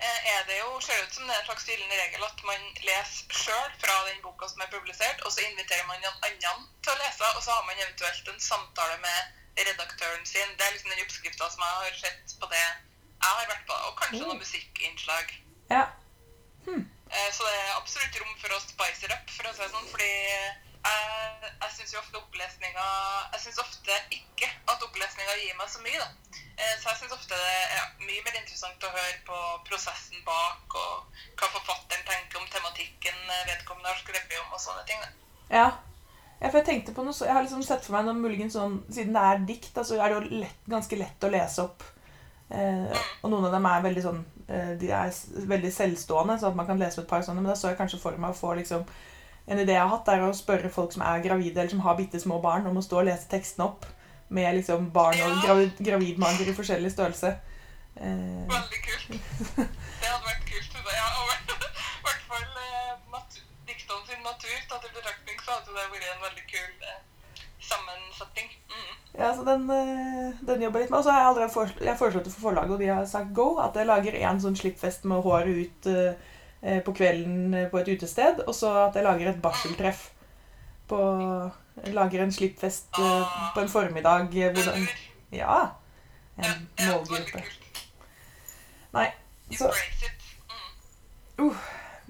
er 0.00 0.42
det 0.46 0.58
jo, 0.60 0.80
ser 0.80 1.02
ut 1.02 1.14
som 1.14 1.26
det 1.26 1.34
er 1.34 1.40
en 1.40 1.46
slags 1.48 1.64
gyllen 1.66 1.90
regel 1.90 2.24
at 2.24 2.42
man 2.46 2.60
leser 2.86 3.34
sjøl 3.34 3.72
fra 3.82 3.94
den 4.08 4.20
boka 4.22 4.48
som 4.48 4.60
er 4.62 4.70
publisert, 4.70 5.20
og 5.26 5.32
så 5.32 5.40
inviterer 5.42 5.86
man 5.88 5.98
noen 6.04 6.20
andre 6.28 6.52
til 6.82 6.92
å 6.92 6.98
lese, 7.02 7.30
og 7.36 7.42
så 7.42 7.50
har 7.56 7.64
man 7.66 7.80
eventuelt 7.82 8.28
en 8.28 8.40
samtale 8.40 8.98
med 9.02 9.64
redaktøren 9.68 10.26
sin. 10.26 10.54
Det 10.58 10.66
er 10.66 10.72
liksom 10.76 10.90
den 10.94 11.02
oppskrifta 11.02 11.50
som 11.50 11.64
jeg 11.66 11.80
har 11.82 11.98
sett 12.04 12.36
på 12.40 12.46
det 12.52 12.62
jeg 12.62 13.32
har 13.32 13.48
vært 13.50 13.66
på, 13.66 13.74
og 13.88 13.96
kanskje 13.98 14.20
Mm. 14.22 14.28
noen 14.28 14.38
musikkinnslag. 14.44 15.34
Ja. 15.70 15.84
Hm. 16.66 16.84
Så 17.32 17.42
det 17.48 17.54
er 17.58 17.76
absolutt 17.80 18.20
rom 18.20 18.34
for 18.38 18.54
å 18.54 18.60
spice 18.62 19.04
it 19.06 19.12
up, 19.12 19.30
for 19.34 19.48
å 19.48 19.52
si 19.54 19.62
det 19.62 19.70
sånn. 19.72 19.88
Fordi 19.90 20.12
jeg, 20.88 21.50
jeg 21.62 21.70
syns 21.76 21.92
jo 21.94 22.00
ofte 22.02 22.20
opplesninga 22.20 22.84
Jeg 23.32 23.40
syns 23.44 23.58
ofte 23.62 23.96
ikke 24.14 24.48
at 24.72 24.84
opplesninga 24.88 25.34
gir 25.40 25.56
meg 25.58 25.68
så 25.72 25.82
mye, 25.84 25.98
da. 26.02 26.08
Eh, 26.58 26.74
Så 26.80 26.88
jeg 26.90 27.00
syns 27.02 27.16
ofte 27.18 27.34
det 27.38 27.56
er 27.78 27.84
mye 28.04 28.22
mer 28.26 28.38
interessant 28.40 28.86
å 28.88 28.92
høre 28.94 29.18
på 29.28 29.40
prosessen 29.68 30.22
bak, 30.26 30.78
og 30.78 31.20
hva 31.40 31.50
forfatteren 31.56 32.06
tenker 32.08 32.40
om 32.40 32.48
tematikken 32.52 33.20
vedkommende 33.50 33.92
har 33.92 34.00
skrevet 34.02 34.40
om, 34.44 34.54
og 34.56 34.60
sånne 34.62 34.86
ting. 34.88 35.04
da. 35.04 35.12
Ja. 35.50 35.68
ja, 36.40 36.48
for 36.50 36.58
jeg 36.60 36.66
tenkte 36.68 36.92
på 36.96 37.04
noe 37.06 37.16
så 37.16 37.24
Jeg 37.24 37.32
har 37.38 37.44
liksom 37.46 37.62
sett 37.64 37.86
for 37.86 37.96
meg 37.96 38.04
noe 38.08 38.18
muligens 38.18 38.52
sånn 38.58 38.74
Siden 38.92 39.14
det 39.16 39.22
er 39.24 39.46
dikt, 39.48 39.70
så 39.74 39.84
så 39.88 40.00
er 40.02 40.12
det 40.12 40.18
jo 40.18 40.40
lett, 40.42 40.58
ganske 40.68 40.98
lett 41.00 41.24
å 41.24 41.30
lese 41.32 41.62
opp. 41.64 41.86
Eh, 42.50 42.98
og 43.22 43.30
noen 43.32 43.44
av 43.48 43.52
dem 43.52 43.66
er 43.68 43.82
veldig 43.84 44.02
sånn 44.04 44.20
eh, 44.48 44.70
De 44.80 44.88
er 44.92 45.12
veldig 45.52 45.72
selvstående, 45.72 46.38
så 46.40 46.48
at 46.50 46.56
man 46.56 46.68
kan 46.68 46.80
lese 46.80 47.02
et 47.02 47.08
par 47.10 47.24
sånne. 47.24 47.42
Men 47.42 47.52
da 47.52 47.56
så 47.60 47.72
jeg 47.72 47.80
kanskje 47.80 48.00
for 48.02 48.16
meg 48.20 48.32
å 48.32 48.38
få 48.38 48.54
liksom 48.60 48.84
En 49.48 49.60
idé 49.60 49.72
jeg 49.72 49.80
har 49.80 49.92
hatt, 49.92 50.08
er 50.12 50.24
å 50.26 50.32
spørre 50.36 50.70
folk 50.72 50.92
som 50.92 51.04
er 51.08 51.22
gravide, 51.24 51.56
eller 51.56 51.72
som 51.72 51.84
har 51.84 51.96
bitte 51.96 52.20
små 52.20 52.40
barn, 52.44 52.66
om 52.68 52.76
å 52.76 52.84
stå 52.84 53.00
og 53.00 53.08
lese 53.08 53.30
tekstene 53.32 53.68
opp 53.68 53.86
med 54.28 54.58
liksom 54.58 54.90
barn 54.92 55.20
og 55.24 55.38
gravid, 55.44 55.78
gravidmager 55.80 56.50
i 56.50 56.56
forskjellig 56.56 56.92
størrelse. 56.92 57.32
Eh, 57.96 58.44
Veldig 58.52 58.82
kult. 58.84 59.08
Det 60.02 60.08
hadde 60.08 60.26
vært 60.26 60.44
kult. 60.50 60.76
Ja, 60.92 61.06
og 61.16 61.32
i 61.32 62.04
hvert 62.04 62.26
fall 62.28 62.44
eh, 62.64 63.32
diktene 63.70 64.04
sin 64.10 64.22
natur 64.26 64.58
tatt 64.68 64.84
i 64.84 64.92
betraktning, 64.92 65.40
så 65.44 65.56
hadde 65.56 65.76
det 65.78 65.88
vært 65.94 66.10
en 66.12 66.24
veldig 66.26 66.46
kul 66.52 66.88
eh, 66.92 67.00
sammensetning. 67.70 68.52
Mm. 68.68 68.94
Ja, 69.18 69.32
så 69.34 69.44
den, 69.48 69.64
eh, 69.74 70.40
den 70.50 70.62
jobber 70.62 70.84
litt 70.84 70.92
med. 70.92 71.00
Og 71.00 71.04
så 71.08 71.14
har 71.14 71.22
jeg 71.22 71.30
allerede 71.32 71.54
foreslått, 71.56 71.86
jeg 71.88 72.00
foreslått 72.04 72.28
det 72.28 72.34
for 72.36 72.50
forlaget, 72.50 72.76
og 72.76 72.84
de 72.84 72.92
har 72.92 73.08
sagt 73.08 73.32
go. 73.34 73.48
At 73.64 73.80
jeg 73.80 73.88
lager 73.88 74.20
en 74.28 74.44
sånn 74.44 74.60
slippfest 74.60 75.08
med 75.08 75.24
håret 75.24 75.64
ut 75.64 75.88
eh, 75.92 76.34
på 76.84 76.94
kvelden 76.98 77.54
eh, 77.54 77.68
på 77.70 77.78
et 77.80 77.88
utested. 77.94 78.42
Og 78.46 78.54
så 78.54 78.72
at 78.86 78.96
jeg 78.98 79.04
lager 79.06 79.30
et 79.32 79.42
barseltreff. 79.42 80.08
På, 80.88 80.98
jeg 81.84 81.94
lager 81.94 82.22
en 82.24 82.32
slippfest 82.32 82.98
eh, 82.98 83.36
på 83.54 83.60
en 83.64 83.68
formiddag. 83.72 84.32
eh, 84.34 84.52
Hvor 84.54 84.72
den, 84.72 84.88
ja. 85.32 85.58
En 86.38 86.68
målgruppe. 86.86 87.42
Nei, 88.94 89.08
så, 89.52 89.68
uh. 91.40 91.54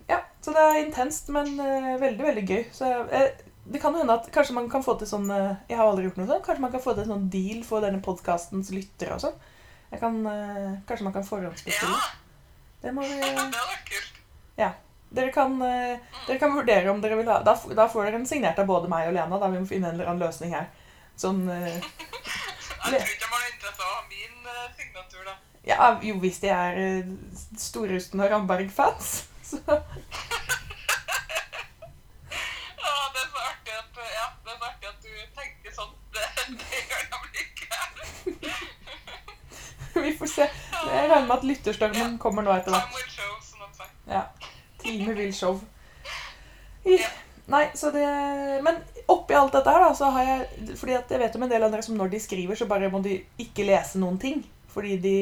Ja, 0.09 0.19
så 0.45 0.53
det 0.55 0.63
er 0.65 0.79
intenst, 0.87 1.29
men 1.35 1.49
eh, 1.61 1.95
veldig, 2.01 2.25
veldig 2.25 2.45
gøy. 2.49 2.63
Så 2.73 2.89
eh, 3.13 3.31
det 3.69 3.81
kan 3.83 3.93
jo 3.93 4.01
hende 4.01 4.15
at 4.17 4.29
kanskje 4.33 4.55
man 4.57 4.69
kan 4.73 4.85
få 4.85 4.95
til 5.01 5.09
sånn 5.11 5.27
eh, 5.35 5.51
Jeg 5.69 5.77
har 5.81 5.89
aldri 5.91 6.07
gjort 6.07 6.21
noe 6.21 6.29
sånn. 6.31 6.45
Kanskje 6.47 6.65
man 6.65 6.73
kan 6.73 6.85
få 6.85 6.95
til 6.95 7.05
en 7.05 7.13
sånn 7.15 7.27
deal 7.33 7.61
for 7.67 7.85
denne 7.85 8.01
podkastens 8.05 8.71
lyttere 8.73 9.17
og 9.19 9.25
sånn. 9.27 9.37
Jeg 9.91 10.01
kan, 10.05 10.17
eh, 10.29 10.71
kanskje 10.89 11.09
man 11.09 11.17
kan 11.17 11.27
forhåndsbestille. 11.29 11.99
Ja, 11.99 12.17
Det 12.85 12.93
må 12.95 13.03
vi 13.03 13.17
det 13.19 13.33
hadde 13.35 13.51
vært 13.73 13.89
kult. 13.91 14.08
Dere 15.11 15.33
kan, 15.33 15.63
eh, 15.63 15.99
dere 16.27 16.39
kan 16.39 16.55
vurdere 16.55 16.91
om 16.91 17.01
dere 17.01 17.17
vil 17.17 17.29
ha 17.29 17.39
da, 17.43 17.55
da 17.75 17.89
får 17.89 18.05
dere 18.05 18.17
en 18.21 18.27
signert 18.29 18.59
av 18.61 18.67
både 18.69 18.89
meg 18.93 19.09
og 19.09 19.15
Lena. 19.17 19.39
Da 19.41 19.49
vi 19.49 19.61
må 19.63 19.67
finne 19.69 19.89
en 19.89 19.95
eller 19.97 20.11
annen 20.11 20.27
løsning 20.27 20.53
her. 20.53 20.67
Sånn 21.17 21.49
eh, 21.49 21.79
Jeg 22.89 23.01
tror 23.01 23.15
ikke 23.15 23.31
man 23.33 23.41
er 23.41 23.49
interessert 23.55 23.81
i 23.81 23.87
å 23.87 23.95
ha 23.95 24.03
min 24.11 24.37
eh, 24.53 24.69
signatur, 24.77 25.23
da. 25.25 25.35
Ja, 25.69 25.89
jo, 26.05 26.15
hvis 26.21 26.39
de 26.45 26.53
er 26.53 26.75
Storusten 27.59 28.21
og 28.21 28.31
Ramberg-fans. 28.33 29.07
Så 29.49 29.59
Ja, 32.79 32.95
det 33.15 33.21
er 33.25 33.29
så 33.33 33.39
artig 33.49 33.73
ja, 33.73 34.27
det 34.45 34.53
er 34.53 34.59
så 34.61 34.65
artig 34.69 34.89
at 34.93 35.01
du 35.03 35.13
tenker 35.41 35.71
sånn. 35.81 35.93
Det, 36.13 36.25
det 36.61 36.85
gjør 36.85 37.03
de 37.09 37.17
ikke. 37.47 37.69
vi 40.05 40.13
får 40.21 40.29
se. 40.37 40.47
Jeg 40.79 41.09
regner 41.09 41.27
med 41.27 41.37
at 41.41 41.49
lytterstormen 41.49 42.19
kommer 42.23 42.45
nå 42.45 42.53
etter 42.61 42.77
hvert. 42.77 43.08
Time 44.89 45.15
vill 45.19 45.35
show. 45.37 45.61
Nei, 47.49 47.65
så 47.75 47.91
det 47.93 48.05
Men 48.65 48.81
oppi 49.07 49.37
alt 49.37 49.53
dette 49.53 49.73
her, 49.73 49.85
da, 49.85 49.95
så 49.97 50.11
har 50.13 50.27
jeg 50.27 50.75
Fordi 50.77 50.97
jeg 50.97 51.21
vet 51.23 51.37
om 51.37 51.47
en 51.47 51.53
del 51.53 51.65
andre 51.65 51.85
som 51.85 51.97
når 51.97 52.13
de 52.13 52.21
skriver, 52.21 52.57
så 52.57 52.69
bare 52.69 52.91
må 52.93 53.01
de 53.05 53.21
ikke 53.41 53.67
lese 53.69 54.01
noen 54.01 54.19
ting. 54.21 54.43
Fordi 54.73 54.99
de 55.01 55.17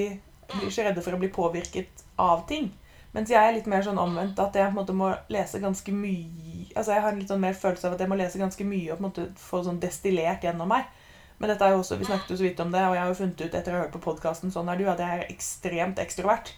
blir 0.50 0.70
så 0.70 0.86
redde 0.86 1.02
for 1.02 1.14
å 1.14 1.20
bli 1.20 1.30
påvirket 1.32 2.04
av 2.22 2.46
ting. 2.50 2.70
Mens 3.16 3.30
jeg 3.32 3.40
er 3.40 3.54
litt 3.56 3.68
mer 3.70 3.84
sånn 3.86 3.98
omvendt, 3.98 4.38
at 4.42 4.54
jeg 4.54 4.68
på 4.68 4.74
en 4.74 4.76
måte 4.76 4.94
må 4.96 5.08
lese 5.32 5.62
ganske 5.62 5.92
mye 5.94 6.66
Altså 6.76 6.92
jeg 6.92 7.00
har 7.00 7.14
en 7.14 7.20
litt 7.22 7.30
sånn 7.32 7.40
mer 7.40 7.54
følelse 7.56 7.88
av 7.88 7.94
at 7.96 8.02
jeg 8.02 8.10
må 8.10 8.18
lese 8.20 8.40
ganske 8.40 8.64
mye 8.68 8.90
og 8.92 8.98
på 8.98 9.00
en 9.00 9.06
måte 9.06 9.22
få 9.40 9.62
sånn 9.64 9.78
destillert 9.80 10.44
gjennom 10.44 10.68
meg. 10.68 10.90
Men 11.38 11.52
dette 11.52 11.64
er 11.64 11.72
jo 11.72 11.80
også, 11.80 11.96
vi 12.00 12.08
snakket 12.08 12.34
jo 12.34 12.36
så 12.36 12.44
vidt 12.44 12.60
om 12.60 12.72
det, 12.72 12.82
og 12.84 12.94
jeg 12.96 13.02
har 13.02 13.08
jo 13.08 13.16
funnet 13.16 13.40
ut 13.40 13.56
etter 13.56 13.72
å 13.72 13.76
ha 13.76 13.84
hørt 13.84 13.94
på 13.94 14.02
podkasten 14.04 14.52
sånn 14.52 14.68
er 14.72 14.80
du, 14.80 14.84
at 14.92 15.00
jeg 15.00 15.22
er 15.22 15.32
ekstremt 15.32 16.00
ekstrovert. 16.02 16.52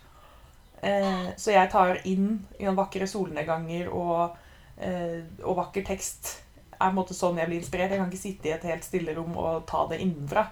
Eh, 0.82 1.30
så 1.36 1.54
jeg 1.54 1.70
tar 1.72 1.98
inn 2.06 2.46
i 2.58 2.64
noen 2.66 2.78
vakre 2.78 3.06
solnedganger 3.10 3.88
og, 3.94 4.36
eh, 4.76 5.24
og 5.42 5.56
vakker 5.62 5.86
tekst. 5.86 6.36
er 6.78 6.86
på 6.86 6.92
en 6.92 6.94
måte 7.00 7.14
sånn 7.14 7.38
jeg 7.38 7.50
blir 7.50 7.58
inspirert. 7.58 7.90
Jeg 7.90 7.98
kan 7.98 8.10
ikke 8.10 8.22
sitte 8.22 8.48
i 8.48 8.54
et 8.54 8.66
helt 8.70 8.84
stille 8.86 9.14
rom 9.16 9.36
og 9.36 9.66
ta 9.66 9.86
det 9.90 9.98
innenfra. 10.04 10.46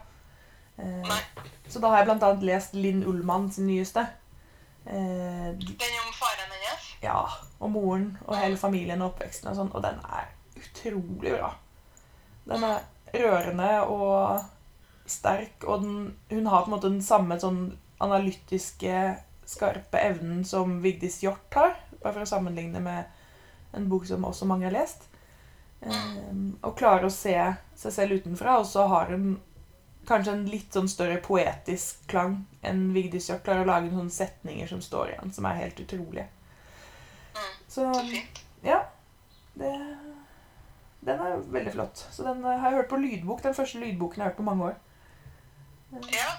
Eh, 0.78 1.18
så 1.68 1.80
da 1.80 1.92
har 1.92 2.02
jeg 2.02 2.16
annet 2.16 2.42
lest 2.42 2.75
Linn 2.75 3.04
Ullmann 3.06 3.50
sin 3.52 3.68
nyeste. 3.71 4.02
Eh, 4.87 5.52
Den 5.54 5.95
om 6.02 6.12
faren 6.14 6.50
hennes? 6.50 6.90
ja, 7.02 7.28
og 7.61 7.71
moren 7.71 8.18
og 8.26 8.37
hele 8.37 8.56
familien 8.56 9.02
og 9.02 9.14
oppveksten 9.14 9.50
og 9.50 9.56
sånn. 9.56 9.73
Og 9.75 9.83
den 9.83 9.99
er 10.04 10.28
utrolig 10.56 11.33
bra. 11.38 11.54
Den 12.47 12.64
er 12.64 12.85
rørende 13.14 13.71
og 13.87 14.45
sterk, 15.06 15.64
og 15.64 15.83
den, 15.83 16.16
hun 16.30 16.47
har 16.47 16.64
på 16.64 16.71
en 16.71 16.75
måte 16.76 16.90
den 16.90 17.02
samme 17.02 17.38
sånn 17.40 17.76
analytiske, 18.02 19.02
skarpe 19.47 20.00
evnen 20.03 20.45
som 20.45 20.81
Vigdis 20.83 21.21
Hjorth 21.23 21.59
har. 21.59 21.76
Bare 22.03 22.12
for 22.12 22.25
å 22.25 22.31
sammenligne 22.31 22.83
med 22.83 23.76
en 23.76 23.88
bok 23.91 24.07
som 24.09 24.25
også 24.26 24.49
mange 24.49 24.67
har 24.69 24.75
lest. 24.75 25.09
Um, 25.81 26.57
og 26.65 26.76
klarer 26.79 27.07
å 27.07 27.12
se 27.12 27.37
seg 27.76 27.93
selv 27.93 28.17
utenfra, 28.21 28.57
og 28.59 28.67
så 28.67 28.87
har 28.91 29.12
hun 29.12 29.37
kanskje 30.07 30.33
en 30.33 30.47
litt 30.49 30.75
sånn 30.75 30.88
større 30.88 31.19
poetisk 31.23 32.07
klang 32.11 32.41
enn 32.67 32.88
Vigdis 32.95 33.29
Hjorth. 33.31 33.45
Klarer 33.47 33.67
å 33.67 33.71
lage 33.71 33.93
noen 33.93 34.11
setninger 34.12 34.71
som 34.71 34.83
står 34.83 35.15
igjen, 35.15 35.35
som 35.35 35.49
er 35.49 35.61
helt 35.62 35.83
utrolige. 35.83 36.29
Mm, 37.37 37.55
Så 37.69 37.88
ja. 38.65 38.83
Det, 39.57 39.73
den 41.07 41.21
er 41.23 41.38
veldig 41.53 41.73
flott. 41.73 42.07
Så 42.11 42.25
den 42.26 42.43
har 42.45 42.59
jeg 42.59 42.81
hørt 42.81 42.91
på 42.91 43.00
lydbok. 43.00 43.43
Den 43.45 43.55
første 43.57 43.81
lydboken 43.81 44.21
jeg 44.21 44.25
har 44.25 44.33
hørt 44.33 44.41
på 44.41 44.49
mange 44.49 44.71
år. 44.73 44.76
Ja. 46.12 46.33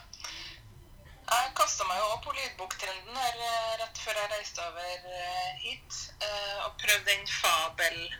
Jeg 1.27 1.49
kasta 1.59 1.83
meg 1.89 1.97
jo 1.99 2.05
på 2.23 2.31
lydboktrenden 2.37 3.17
her 3.19 3.35
eh, 3.45 3.71
rett 3.81 3.97
før 3.99 4.15
jeg 4.15 4.29
reiste 4.31 4.63
over 4.63 4.99
eh, 5.11 5.49
hit, 5.59 5.91
eh, 6.23 6.57
og 6.63 6.77
prøvde 6.79 7.09
den 7.09 7.25
Fabel-appen. 7.33 8.15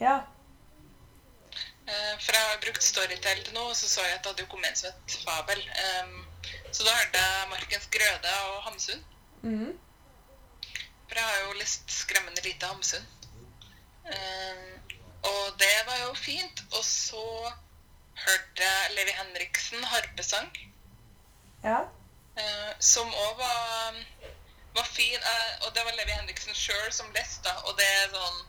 Ja. 0.00 0.16
For 1.86 2.32
jeg 2.34 2.44
har 2.50 2.60
brukt 2.64 2.82
Storytel 2.82 3.40
til 3.46 3.54
nå, 3.54 3.62
og 3.70 3.76
så 3.78 3.86
så 3.88 4.00
jeg 4.04 4.16
at 4.16 4.22
det 4.24 4.30
hadde 4.32 4.42
jo 4.44 4.52
kommet 4.52 4.68
en 4.72 4.78
som 4.80 4.90
het 4.90 5.10
Fabel. 5.22 5.60
Så 6.74 6.80
da 6.82 6.90
hørte 6.98 7.18
jeg 7.22 7.50
Markens 7.52 7.88
Grøde 7.94 8.32
og 8.50 8.56
Hamsun. 8.66 9.02
Mhm. 9.42 9.70
For 11.06 11.14
jeg 11.14 11.26
har 11.30 11.38
jo 11.46 11.52
lest 11.60 11.84
'Skremmende 11.86 12.42
lite 12.42 12.66
Hamsun'. 12.66 13.06
Og 15.30 15.44
det 15.62 15.78
var 15.86 15.98
jo 16.08 16.12
fint. 16.14 16.58
Og 16.72 16.84
så 16.84 17.52
hørte 18.26 18.62
jeg 18.66 18.90
Levi 18.98 19.12
Henriksen 19.20 19.84
harpesang. 19.84 20.50
Ja. 21.64 21.78
Eh, 22.36 22.72
som 22.78 23.14
òg 23.14 23.38
var, 23.38 23.94
var 24.74 24.84
fin. 24.84 25.20
Eh, 25.20 25.54
og 25.66 25.72
det 25.74 25.84
var 25.84 25.96
Levi 25.96 26.12
Henriksen 26.12 26.54
sjøl 26.54 26.92
som 26.92 27.12
leste. 27.16 27.54
Og 27.64 27.78
det 27.78 27.86
er 28.00 28.12
sånn 28.12 28.44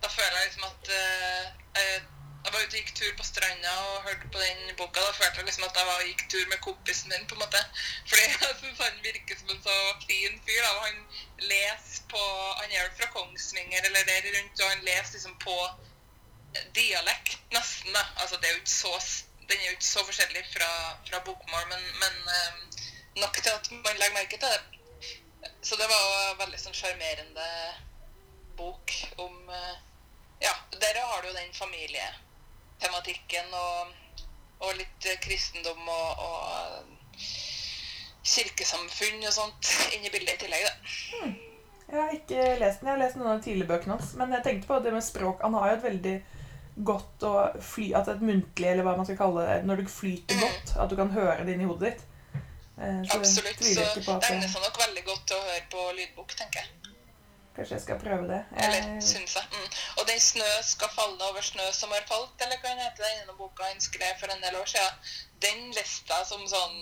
Da 0.00 0.08
føler 0.08 0.36
jeg 0.38 0.46
liksom 0.48 0.64
at 0.64 0.86
eh, 0.96 1.48
jeg, 1.76 2.52
var 2.54 2.62
ute 2.62 2.70
og 2.70 2.76
gikk 2.78 2.94
tur 2.96 3.10
på 3.18 3.24
stranda 3.28 3.72
og 3.90 4.06
hørte 4.06 4.30
på 4.32 4.40
den 4.40 4.70
boka. 4.78 5.02
Da 5.04 5.12
følte 5.18 5.42
jeg 5.42 5.48
liksom 5.50 5.66
at 5.66 5.76
jeg 5.76 5.88
var 5.90 6.00
og 6.00 6.08
gikk 6.08 6.24
tur 6.32 6.46
med 6.48 6.62
kompisen 6.64 7.12
min, 7.12 7.26
på 7.28 7.36
en 7.36 7.42
måte. 7.44 7.60
Fordi 8.08 8.24
jeg 8.24 8.56
syns 8.62 8.80
han 8.86 9.04
virker 9.04 9.42
som 9.42 9.52
en 9.52 9.62
så 9.66 9.76
fin 10.06 10.40
fyr. 10.46 10.62
da, 10.64 10.72
og 10.78 10.86
Han 10.86 10.98
leser 11.52 12.08
på 12.14 12.24
Han 12.62 12.72
er 12.72 12.88
fra 12.96 13.12
Kongsvinger 13.12 13.84
eller 13.90 14.08
der 14.08 14.32
rundt, 14.38 14.64
og 14.64 14.72
han 14.72 14.88
leser 14.88 15.18
liksom 15.18 15.36
på 15.44 15.58
dialekt, 16.74 17.36
nesten. 17.52 17.92
da. 17.92 18.06
Altså, 18.16 18.36
det 18.40 18.48
er 18.48 18.56
jo 18.56 18.62
ikke 18.64 18.78
så, 18.80 18.96
Den 19.50 19.58
er 19.58 19.66
jo 19.66 19.76
ikke 19.76 19.88
så 19.88 20.04
forskjellig 20.06 20.44
fra, 20.52 20.70
fra 21.08 21.18
bokmål, 21.26 21.64
men, 21.72 21.86
men 22.02 22.14
eh, 22.36 22.52
nok 23.22 23.34
til 23.40 23.52
at 23.52 23.70
man 23.74 23.98
legger 23.98 24.16
merke 24.16 24.38
til 24.38 24.48
det. 24.48 24.62
Så 25.66 25.76
det 25.80 25.88
var 25.90 26.00
jo 26.04 26.38
veldig 26.40 26.60
sånn 26.60 26.76
sjarmerende 26.76 27.48
bok 28.58 28.94
om 29.24 29.36
eh, 29.50 29.76
Ja, 30.40 30.54
der 30.80 30.96
har 30.96 31.20
du 31.20 31.28
jo 31.28 31.36
den 31.36 31.52
familietematikken 31.52 33.50
og, 33.52 33.90
og 34.64 34.70
litt 34.78 35.08
kristendom 35.20 35.82
og, 35.84 36.22
og 36.24 37.20
kirkesamfunn 38.24 39.26
og 39.26 39.34
sånt 39.34 39.72
inn 39.96 40.06
i 40.06 40.12
bildet 40.12 40.38
i 40.38 40.40
tillegg, 40.44 40.64
da. 40.64 40.74
Jeg 41.90 41.98
har 41.98 42.12
ikke 42.14 42.42
lest 42.60 42.80
den. 42.80 42.88
Jeg 42.88 42.94
har 42.94 43.02
lest 43.02 43.16
noen 43.18 43.32
av 43.32 43.40
de 43.40 43.46
tidlige 43.48 43.68
bøkene 43.68 43.96
hans. 43.96 44.12
Men 44.18 44.34
jeg 44.36 44.44
tenkte 44.46 44.70
på 44.70 44.78
det 44.84 44.92
med 44.94 45.02
språk. 45.04 45.40
Han 45.42 45.56
har 45.58 45.72
jo 45.72 45.78
et 45.78 45.86
veldig 45.88 46.16
godt 46.76 47.22
å 47.26 47.32
fly 47.60 47.92
At 47.94 48.08
et 48.08 48.20
muntlig, 48.22 48.68
eller 48.70 48.82
hva 48.86 48.96
man 48.96 49.06
skal 49.06 49.18
kalle 49.18 49.46
det, 49.46 49.64
når 49.68 49.76
du 49.82 49.88
flyter 49.88 50.40
godt. 50.40 50.76
At 50.76 50.90
du 50.90 50.96
kan 50.96 51.10
høre 51.10 51.44
det 51.44 51.54
inn 51.54 51.64
i 51.64 51.68
hodet 51.70 51.92
ditt. 51.92 52.04
Eh, 52.80 53.02
Så 53.04 53.18
Absolutt. 53.18 53.64
Så 53.64 53.84
det 53.84 54.30
egner 54.30 54.48
seg 54.48 54.62
nok 54.62 54.78
veldig 54.86 55.04
godt 55.04 55.26
til 55.26 55.36
å 55.36 55.42
høre 55.48 55.64
på 55.72 55.86
lydbok, 55.98 56.36
tenker 56.38 56.60
jeg. 56.62 56.68
kanskje 57.56 57.74
jeg 57.76 57.82
skal 57.82 57.98
prøve 58.00 58.28
det. 58.28 58.44
Eller 58.56 58.78
Jeg, 58.80 59.02
syns 59.04 59.34
jeg. 59.36 59.44
Mm. 59.52 59.68
Og 59.98 60.06
den 60.08 60.20
'Snø 60.20 60.48
skal 60.62 60.88
falle 60.94 61.24
over 61.28 61.42
snø 61.42 61.66
som 61.72 61.90
har 61.92 62.04
falt', 62.08 62.40
eller 62.44 62.56
hva 62.62 62.70
heter 62.78 63.04
den 63.04 63.18
ene 63.22 63.34
boka 63.36 63.62
han 63.68 63.80
skrev 63.80 64.14
for 64.20 64.32
en 64.32 64.42
del 64.42 64.56
år 64.56 64.64
siden, 64.64 64.94
den 65.42 65.70
leste 65.76 66.14
jeg 66.14 66.26
som 66.26 66.46
sånn 66.48 66.78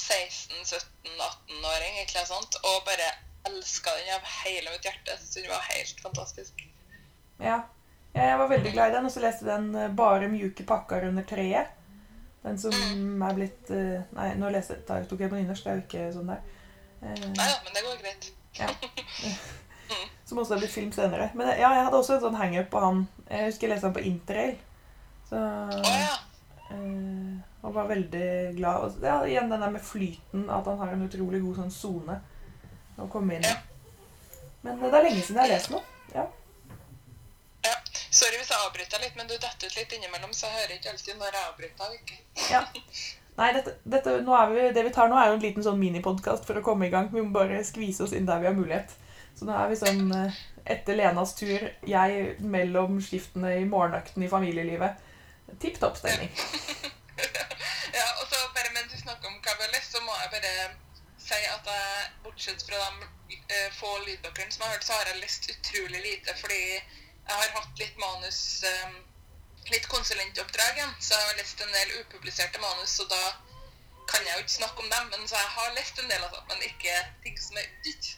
16-17-18-åring, 0.00 1.94
egentlig 1.98 2.26
sånt, 2.28 2.56
og 2.64 2.84
bare 2.88 3.08
elska 3.48 3.90
den 3.96 4.14
av 4.14 4.24
hele 4.44 4.70
mitt 4.74 4.84
hjerte. 4.84 5.16
Så 5.24 5.40
den 5.40 5.50
var 5.50 5.64
helt 5.72 6.00
fantastisk. 6.02 6.52
ja. 7.40 7.60
Jeg 8.14 8.38
var 8.38 8.48
veldig 8.50 8.72
glad 8.74 8.90
i 8.90 8.94
den, 8.96 9.04
og 9.06 9.12
så 9.14 9.20
leste 9.22 9.46
den 9.46 9.74
eh, 9.74 9.88
'Bare 9.94 10.28
mjuke 10.28 10.64
pakker 10.66 11.08
under 11.08 11.22
treet'. 11.22 11.66
Den 12.42 12.58
som 12.58 12.72
Mm. 12.72 13.22
er 13.22 13.34
blitt 13.34 13.70
eh, 13.70 14.02
Nei, 14.16 14.34
nå 14.34 14.48
leste, 14.50 14.76
da 14.88 15.02
tok 15.04 15.20
jeg 15.20 15.30
på 15.30 15.36
nynorsk. 15.36 15.64
Det 15.64 15.72
er 15.72 15.76
jo 15.76 15.82
ikke 15.86 16.12
sånn 16.14 16.26
der. 16.26 16.40
Eh, 17.02 17.20
Nei 17.20 17.50
men 17.64 17.74
det 17.74 17.82
går 17.84 18.00
greit. 18.02 18.30
Ja. 18.58 18.68
Som 20.24 20.38
også 20.38 20.54
har 20.54 20.60
blitt 20.62 20.70
film 20.70 20.92
senere. 20.92 21.30
Men 21.34 21.46
ja, 21.58 21.70
jeg 21.74 21.84
hadde 21.84 21.96
også 21.98 22.14
en 22.14 22.20
sånn 22.20 22.36
hangup 22.38 22.70
på 22.70 22.80
han. 22.80 23.08
Jeg 23.30 23.46
husker 23.50 23.66
jeg 23.68 23.74
leste 23.74 23.86
han 23.88 23.94
på 23.94 24.04
interrail. 24.06 24.56
Så 25.28 25.36
Å 25.36 25.82
ja. 25.84 26.16
eh, 26.70 27.38
Og 27.62 27.74
var 27.74 27.88
veldig 27.88 28.56
glad. 28.56 28.84
Og 28.84 29.02
ja, 29.04 29.20
igjen 29.26 29.50
den 29.50 29.60
der 29.60 29.70
med 29.70 29.82
flyten, 29.84 30.48
at 30.50 30.64
han 30.66 30.78
har 30.78 30.88
en 30.94 31.02
utrolig 31.08 31.42
god 31.42 31.56
sånn 31.56 31.70
sone 31.70 32.20
å 32.98 33.08
komme 33.10 33.34
inn 33.36 33.44
i. 33.44 33.48
Ja. 33.48 33.56
Men 34.62 34.78
eh, 34.82 34.90
det 34.90 34.94
er 34.98 35.04
lenge 35.10 35.22
siden 35.22 35.36
jeg 35.42 35.44
har 35.44 35.54
lest 35.56 35.70
noe. 35.70 35.82
Ja. 36.14 36.26
Sorry 38.50 38.66
avbryter 38.66 38.98
jeg 38.98 39.06
litt, 39.06 39.18
men 39.18 39.28
du 39.30 39.36
detter 39.36 39.70
ut 39.70 39.76
litt 39.78 39.92
innimellom, 39.94 40.32
så 40.34 40.48
jeg 40.48 40.56
hører 40.58 40.76
ikke 40.76 40.90
alltid 40.90 41.18
når 41.20 41.36
jeg 41.36 41.48
avbryter. 41.50 41.92
Ikke. 42.00 42.16
ja. 42.50 42.62
Nei, 43.36 43.50
dette, 43.54 43.76
dette, 43.88 44.14
vi, 44.50 44.64
det 44.74 44.82
vi 44.84 44.92
tar 44.94 45.10
nå, 45.10 45.18
er 45.18 45.30
jo 45.30 45.36
en 45.36 45.44
liten 45.44 45.64
sånn 45.64 45.78
minipodkast 45.80 46.48
for 46.48 46.58
å 46.58 46.64
komme 46.66 46.88
i 46.88 46.92
gang. 46.92 47.06
Vi 47.12 47.22
må 47.22 47.30
bare 47.34 47.62
skvise 47.64 48.04
oss 48.04 48.14
inn 48.16 48.26
der 48.28 48.42
vi 48.42 48.48
har 48.50 48.56
mulighet. 48.56 48.96
Så 49.38 49.46
nå 49.46 49.54
er 49.54 49.70
vi 49.70 49.78
sånn 49.78 50.10
eh, 50.16 50.40
etter 50.74 50.98
Lenas 50.98 51.36
tur, 51.38 51.62
jeg 51.86 52.24
mellom 52.42 52.98
skiftene 53.04 53.54
i 53.60 53.68
morgenøkten 53.70 54.26
i 54.26 54.30
familielivet. 54.32 54.98
Tipp 55.62 55.78
topp 55.82 56.00
stemning. 56.00 56.32
Ja, 57.90 58.04
og 58.22 58.28
så 58.30 58.38
bare 58.54 58.70
mens 58.72 58.92
du 58.94 58.96
snakker 58.96 59.28
om 59.28 59.40
hva 59.42 59.52
vi 59.58 59.64
har 59.66 59.72
lest, 59.74 59.92
så 59.92 60.00
må 60.06 60.14
jeg 60.16 60.30
bare 60.32 60.52
si 61.20 61.36
at 61.36 61.66
jeg, 61.68 62.04
bortsett 62.24 62.62
fra 62.64 62.78
de 63.28 63.36
eh, 63.36 63.66
få 63.76 63.90
lydbøkene 64.06 64.54
som 64.54 64.62
jeg 64.62 64.70
har 64.70 64.76
hørt, 64.78 64.86
så 64.86 64.96
har 64.96 65.10
jeg 65.10 65.20
lest 65.20 65.48
utrolig 65.52 66.00
lite, 66.06 66.36
fordi 66.38 66.62
jeg 67.30 67.38
har 67.38 67.54
hatt 67.60 67.78
litt 67.82 67.96
manus, 68.02 68.40
um, 68.66 68.96
litt 69.70 69.86
konsulentoppdrag 69.92 70.78
igjen, 70.80 70.94
så 71.00 71.14
jeg 71.14 71.28
har 71.28 71.36
lest 71.38 71.60
en 71.64 71.74
del 71.76 71.92
upubliserte 72.02 72.58
manus, 72.62 72.96
så 72.98 73.06
da 73.10 73.20
kan 74.10 74.24
jeg 74.26 74.34
jo 74.34 74.42
ikke 74.44 74.56
snakke 74.58 74.82
om 74.82 74.88
dem, 74.90 75.10
men 75.12 75.28
så 75.30 75.38
jeg 75.38 75.50
har 75.56 75.74
lest 75.76 76.00
en 76.02 76.10
del 76.10 76.24
av 76.26 76.32
dem, 76.34 76.44
men 76.50 76.64
ikke 76.66 76.94
ting 77.24 77.36
som 77.38 77.60
er 77.60 77.68
utgitt. 77.70 78.16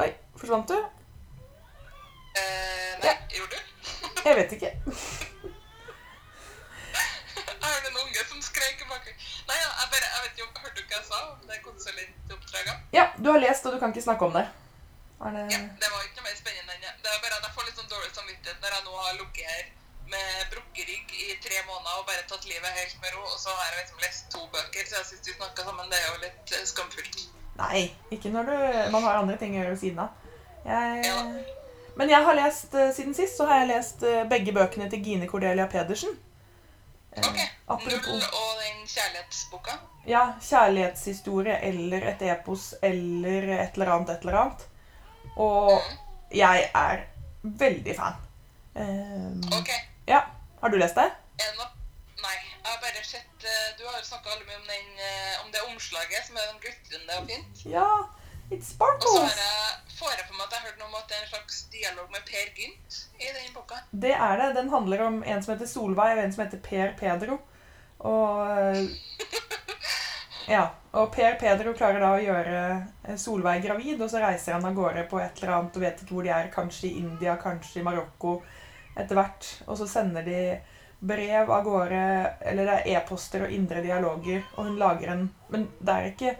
Oi, 0.00 0.10
forsvant 0.40 0.68
du? 0.68 0.76
Eh, 2.36 2.92
nei, 3.00 3.08
Ja. 3.08 3.14
gjorde 3.34 3.56
du? 3.56 3.62
Jeg 4.28 4.36
vet 4.36 4.52
ikke. 4.52 4.70
jeg 7.60 7.68
hørte 7.72 7.88
en 7.88 7.96
unge 8.04 8.24
som 8.28 8.42
skrek 8.44 8.82
bak? 8.90 9.06
Nei, 9.48 9.56
jeg 9.56 9.88
bare, 9.94 10.08
jeg 10.12 10.22
vet 10.26 10.32
ikke, 10.38 10.60
hørte 10.60 10.76
du 10.76 10.82
hva 10.90 10.96
jeg 10.98 11.06
sa 11.08 11.20
om 11.32 11.46
det 11.48 11.58
konsulentoppdraget? 11.64 12.76
Ja, 12.92 13.06
du 13.16 13.30
har 13.32 13.40
lest, 13.42 13.66
og 13.66 13.72
du 13.74 13.78
kan 13.80 13.94
ikke 13.94 14.04
snakke 14.04 14.28
om 14.28 14.36
det. 14.36 14.44
Det 15.20 15.42
Ja, 15.52 15.58
det 15.82 15.88
var 15.92 16.00
ikke 16.06 16.16
noe 16.20 16.26
mer 16.28 16.36
spennende 16.38 16.72
enn 16.74 16.84
det. 16.86 16.92
Det 17.04 17.10
er 17.12 17.18
bare 17.24 17.36
at 17.38 17.44
jeg 17.46 17.54
får 17.56 17.66
litt 17.68 17.78
sånn 17.80 17.90
dårlig 17.94 18.12
samvittighet 18.16 18.58
når 18.64 18.76
jeg 18.76 18.84
nå 18.88 18.94
har 19.04 19.12
ligget 19.20 19.46
her 19.52 19.64
med 20.10 20.46
brukket 20.52 20.88
rygg 20.90 21.12
i 21.22 21.26
tre 21.44 21.58
måneder 21.68 21.98
og 22.00 22.06
bare 22.08 22.24
tatt 22.30 22.46
livet 22.50 22.72
helt 22.80 22.96
med 23.02 23.12
ro, 23.14 23.20
og 23.28 23.38
så 23.38 23.52
har 23.54 23.68
jeg 23.68 23.82
liksom 23.82 24.00
lest 24.06 24.30
to 24.32 24.40
bøker 24.54 24.88
siden 24.88 25.04
sist 25.10 25.28
vi 25.28 25.34
snakka 25.36 25.66
sammen. 25.68 25.90
Det 25.92 25.98
er 26.00 26.08
jo 26.08 26.22
litt 26.24 26.54
eh, 26.56 26.64
skamfullt. 26.72 27.20
Nei, 27.60 27.82
ikke 28.16 28.32
når 28.32 28.48
du, 28.48 28.56
man 28.96 29.04
har 29.06 29.20
andre 29.20 29.36
ting 29.38 29.54
å 29.54 29.60
gjøre 29.60 29.74
ved 29.76 29.82
siden 29.84 30.00
av. 30.06 30.16
Jeg, 30.64 31.04
Ja. 31.04 31.20
men 32.00 32.10
jeg 32.10 32.24
har 32.24 32.34
lest, 32.40 32.74
eh, 32.74 32.90
siden 32.96 33.14
sist 33.14 33.36
så 33.36 33.46
har 33.50 33.60
jeg 33.62 33.70
lest 33.74 34.02
eh, 34.02 34.24
begge 34.32 34.52
bøkene 34.56 34.88
til 34.90 35.04
Gine 35.04 35.28
Cordelia 35.28 35.66
Pedersen. 35.70 36.16
Ok. 37.10 37.38
apropos 37.66 38.06
Null 38.06 38.22
og 38.22 38.50
den 38.62 38.84
kjærlighetsboka. 38.86 39.72
ja, 40.06 40.24
kjærlighetshistorie 40.46 41.56
eller 41.68 42.04
et 42.12 42.22
epos 42.22 42.74
eller 42.82 43.48
et 43.60 43.74
eller 43.78 43.90
annet, 43.94 44.10
et 44.14 44.20
eller 44.26 44.38
annet. 44.42 44.66
Og 45.36 45.80
jeg 46.34 46.70
er 46.74 47.04
veldig 47.42 47.96
fan. 47.96 48.14
Um, 48.74 49.40
Ok. 49.58 49.70
ja, 50.06 50.20
har 50.60 50.68
du 50.68 50.76
lest 50.78 50.94
det? 50.94 51.10
Nei. 52.20 52.36
Jeg 52.62 52.68
har 52.68 52.78
bare 52.82 53.02
sett 53.04 53.44
eh, 53.48 53.70
Du 53.78 53.86
har 53.88 53.96
jo 53.98 54.04
snakka 54.04 54.36
mye 54.46 54.56
om, 54.60 54.66
den, 54.68 54.88
eh, 55.00 55.44
om 55.44 55.50
det 55.52 55.62
omslaget 55.72 56.26
som 56.26 56.36
er 56.36 56.50
den 56.52 56.60
glitrende 56.62 57.16
og 57.18 57.26
fint. 57.30 57.62
Ja, 57.66 57.88
it 58.50 58.62
Og 58.80 59.02
så 59.02 59.22
jeg, 59.24 59.96
får 59.98 60.12
jeg 60.18 60.26
for 60.28 60.36
meg 60.36 60.46
at 60.46 60.52
jeg 60.52 60.60
har 60.60 60.66
hørt 60.68 60.78
noe 60.82 60.88
om 60.88 60.98
at 61.00 61.08
det 61.08 61.16
er 61.16 61.24
en 61.24 61.32
slags 61.32 61.62
dialog 61.72 62.10
med 62.12 62.22
Per 62.28 62.52
Gynt 62.58 62.98
i 63.18 63.30
den 63.38 63.54
boka. 63.54 63.80
Det 63.90 64.12
er 64.14 64.36
det. 64.42 64.48
Den 64.56 64.70
handler 64.70 65.06
om 65.06 65.22
en 65.24 65.42
som 65.42 65.54
heter 65.54 65.66
Solveig, 65.70 66.18
og 66.18 66.24
en 66.24 66.32
som 66.36 66.44
heter 66.44 66.62
Per 66.68 66.92
Pedro. 67.00 67.40
Og 67.98 68.50
eh, 68.50 68.84
Ja, 70.50 70.64
og 70.98 71.12
Per 71.14 71.36
Pedro 71.38 71.72
klarer 71.78 72.02
da 72.02 72.08
å 72.16 72.22
gjøre 72.22 72.60
eh, 73.06 73.16
Solveig 73.20 73.62
gravid, 73.62 74.00
og 74.02 74.10
så 74.10 74.18
reiser 74.22 74.56
han 74.56 74.66
av 74.66 74.74
gårde 74.74 75.04
på 75.10 75.20
et 75.22 75.38
eller 75.38 75.52
annet 75.56 75.76
og 75.78 75.84
vet 75.84 76.02
ikke 76.02 76.16
hvor 76.16 76.26
de 76.26 76.32
er. 76.34 76.50
Kanskje 76.54 76.88
i 76.88 76.96
India, 77.04 77.36
kanskje 77.38 77.80
i 77.80 77.86
Marokko 77.86 78.40
etter 78.98 79.14
hvert. 79.14 79.46
Og 79.68 79.78
så 79.78 79.86
sender 79.86 80.26
de 80.26 80.40
brev 81.00 81.48
av 81.54 81.62
gårde, 81.64 82.00
eller 82.50 82.66
det 82.66 82.74
er 82.80 82.88
e-poster 82.96 83.46
og 83.46 83.54
indre 83.54 83.84
dialoger, 83.84 84.42
og 84.56 84.66
hun 84.66 84.80
lager 84.80 85.14
en 85.14 85.28
Men 85.48 85.68
det 85.80 85.94
er 85.94 86.08
ikke 86.10 86.34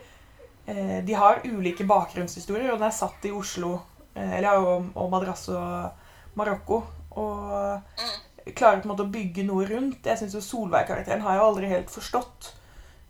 eh, 0.67 0.99
De 1.07 1.14
har 1.17 1.40
ulike 1.47 1.87
bakgrunnshistorier, 1.88 2.73
og 2.73 2.83
den 2.83 2.90
er 2.90 2.99
satt 2.99 3.25
i 3.25 3.33
Oslo, 3.33 3.76
eh, 4.14 4.38
eller 4.40 4.59
og, 4.59 4.90
og 4.95 5.11
Madras 5.14 5.49
og 5.55 6.35
Marokko. 6.35 6.83
Og 7.11 7.81
Mm. 8.00 8.55
klarer 8.57 8.81
på 8.81 8.88
en 8.88 8.90
måte 8.97 9.05
å 9.07 9.12
bygge 9.12 9.45
noe 9.47 9.67
rundt. 9.69 10.02
Jeg 10.07 10.19
syns 10.19 10.35
jo 10.35 10.40
Solveig-karakteren 10.43 11.23
har 11.23 11.37
jeg 11.37 11.47
aldri 11.47 11.67
helt 11.71 11.90
forstått. 11.93 12.57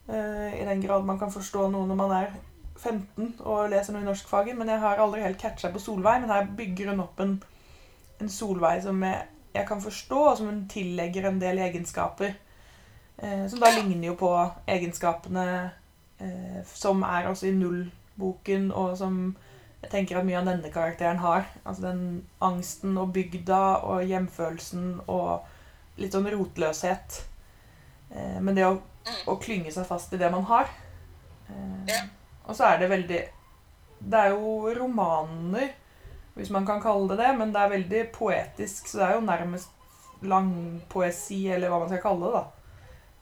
Eh, 0.09 0.61
I 0.61 0.65
den 0.69 0.83
grad 0.83 1.05
man 1.05 1.19
kan 1.19 1.33
forstå 1.33 1.69
noe 1.71 1.89
når 1.89 1.99
man 1.99 2.15
er 2.17 2.31
15 2.81 3.35
og 3.45 3.71
leser 3.71 3.95
noe 3.95 4.05
i 4.05 4.09
norskfaget. 4.09 4.57
Men 4.59 4.73
jeg 4.73 4.81
har 4.83 5.03
aldri 5.03 5.25
helt 5.25 5.41
catcha 5.41 5.73
på 5.73 5.83
Solveig. 5.83 6.23
Men 6.23 6.33
her 6.33 6.49
bygger 6.57 6.93
hun 6.93 7.05
opp 7.05 7.21
en, 7.21 7.37
en 8.21 8.33
Solveig 8.33 8.83
som 8.85 9.03
jeg, 9.05 9.27
jeg 9.55 9.67
kan 9.69 9.83
forstå, 9.83 10.23
og 10.31 10.39
som 10.39 10.49
hun 10.53 10.65
tillegger 10.71 11.29
en 11.29 11.43
del 11.43 11.61
egenskaper. 11.67 12.35
Eh, 13.19 13.47
som 13.53 13.61
da 13.61 13.75
ligner 13.77 14.13
jo 14.13 14.17
på 14.21 14.33
egenskapene 14.71 15.47
eh, 16.21 16.61
som 16.65 17.03
er 17.05 17.29
også 17.29 17.51
i 17.51 17.57
Null-boken, 17.57 18.71
og 18.73 18.97
som 18.99 19.23
jeg 19.83 19.91
tenker 19.93 20.19
at 20.19 20.27
mye 20.29 20.39
av 20.41 20.49
denne 20.49 20.73
karakteren 20.73 21.21
har. 21.21 21.47
Altså 21.65 21.89
den 21.89 22.03
angsten 22.45 22.97
og 23.01 23.13
bygda 23.17 23.61
og 23.89 24.05
hjemfølelsen 24.09 25.01
og 25.07 26.01
litt 26.01 26.17
sånn 26.17 26.29
rotløshet. 26.33 27.21
Eh, 28.13 28.39
men 28.41 28.57
det 28.57 28.67
å, 28.69 28.79
å 29.27 29.37
klynge 29.41 29.73
seg 29.73 29.87
fast 29.89 30.13
i 30.15 30.21
det 30.21 30.31
man 30.33 30.45
har. 30.49 30.71
Eh, 31.49 32.07
og 32.47 32.57
så 32.57 32.67
er 32.69 32.79
det 32.81 32.91
veldig 32.91 33.21
Det 34.01 34.19
er 34.21 34.31
jo 34.33 34.71
romaner, 34.77 35.73
hvis 36.35 36.51
man 36.55 36.67
kan 36.67 36.81
kalle 36.81 37.11
det 37.11 37.19
det, 37.21 37.35
men 37.37 37.53
det 37.53 37.61
er 37.61 37.75
veldig 37.75 38.05
poetisk, 38.15 38.89
så 38.89 38.99
det 38.99 39.07
er 39.09 39.19
jo 39.19 39.27
nærmest 39.27 40.23
langpoesi, 40.23 41.43
eller 41.53 41.69
hva 41.69 41.83
man 41.83 41.91
skal 41.91 42.03
kalle 42.05 42.27
det, 42.27 42.41
da. 42.41 42.45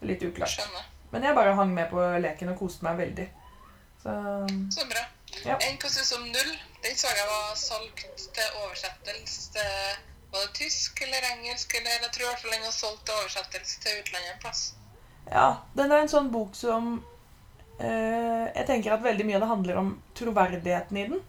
Litt 0.06 0.22
uklart. 0.28 0.62
Men 1.10 1.24
jeg 1.24 1.34
bare 1.34 1.56
hang 1.58 1.74
med 1.74 1.90
på 1.90 2.04
leken 2.22 2.52
og 2.52 2.60
koste 2.60 2.86
meg 2.86 2.98
veldig. 3.00 3.26
Så 4.02 4.14
Så 4.70 4.86
bra. 4.86 5.02
Ja. 5.44 5.56
En 5.56 5.78
hva 5.82 5.90
som 5.90 6.22
null? 6.22 6.52
Den 6.82 6.94
jeg 6.94 7.26
var 7.28 7.54
solgt 7.58 8.04
til 8.34 8.58
oversettelse 8.62 9.64
Var 10.30 10.44
det 10.44 10.52
tysk 10.54 11.02
eller 11.02 11.26
engelsk? 11.32 11.74
eller 11.74 11.90
Jeg 11.90 12.12
tror 12.14 12.24
i 12.24 12.28
hvert 12.28 12.42
fall 12.42 12.54
den 12.54 12.62
var 12.62 12.76
solgt 12.76 13.04
til 13.06 13.14
oversettelse 13.14 13.80
til 13.82 14.00
utlandet 14.02 14.34
en 14.34 14.40
plass. 14.44 14.62
Ja, 15.30 15.48
den 15.76 15.92
er 15.92 16.02
en 16.02 16.10
sånn 16.10 16.30
bok 16.32 16.54
som 16.56 16.94
eh, 17.80 18.46
Jeg 18.54 18.64
tenker 18.68 18.94
at 18.94 19.04
veldig 19.04 19.26
mye 19.28 19.36
av 19.36 19.44
det 19.44 19.50
handler 19.50 19.80
om 19.82 19.90
troverdigheten 20.16 20.96
i 20.96 21.08
den. 21.10 21.20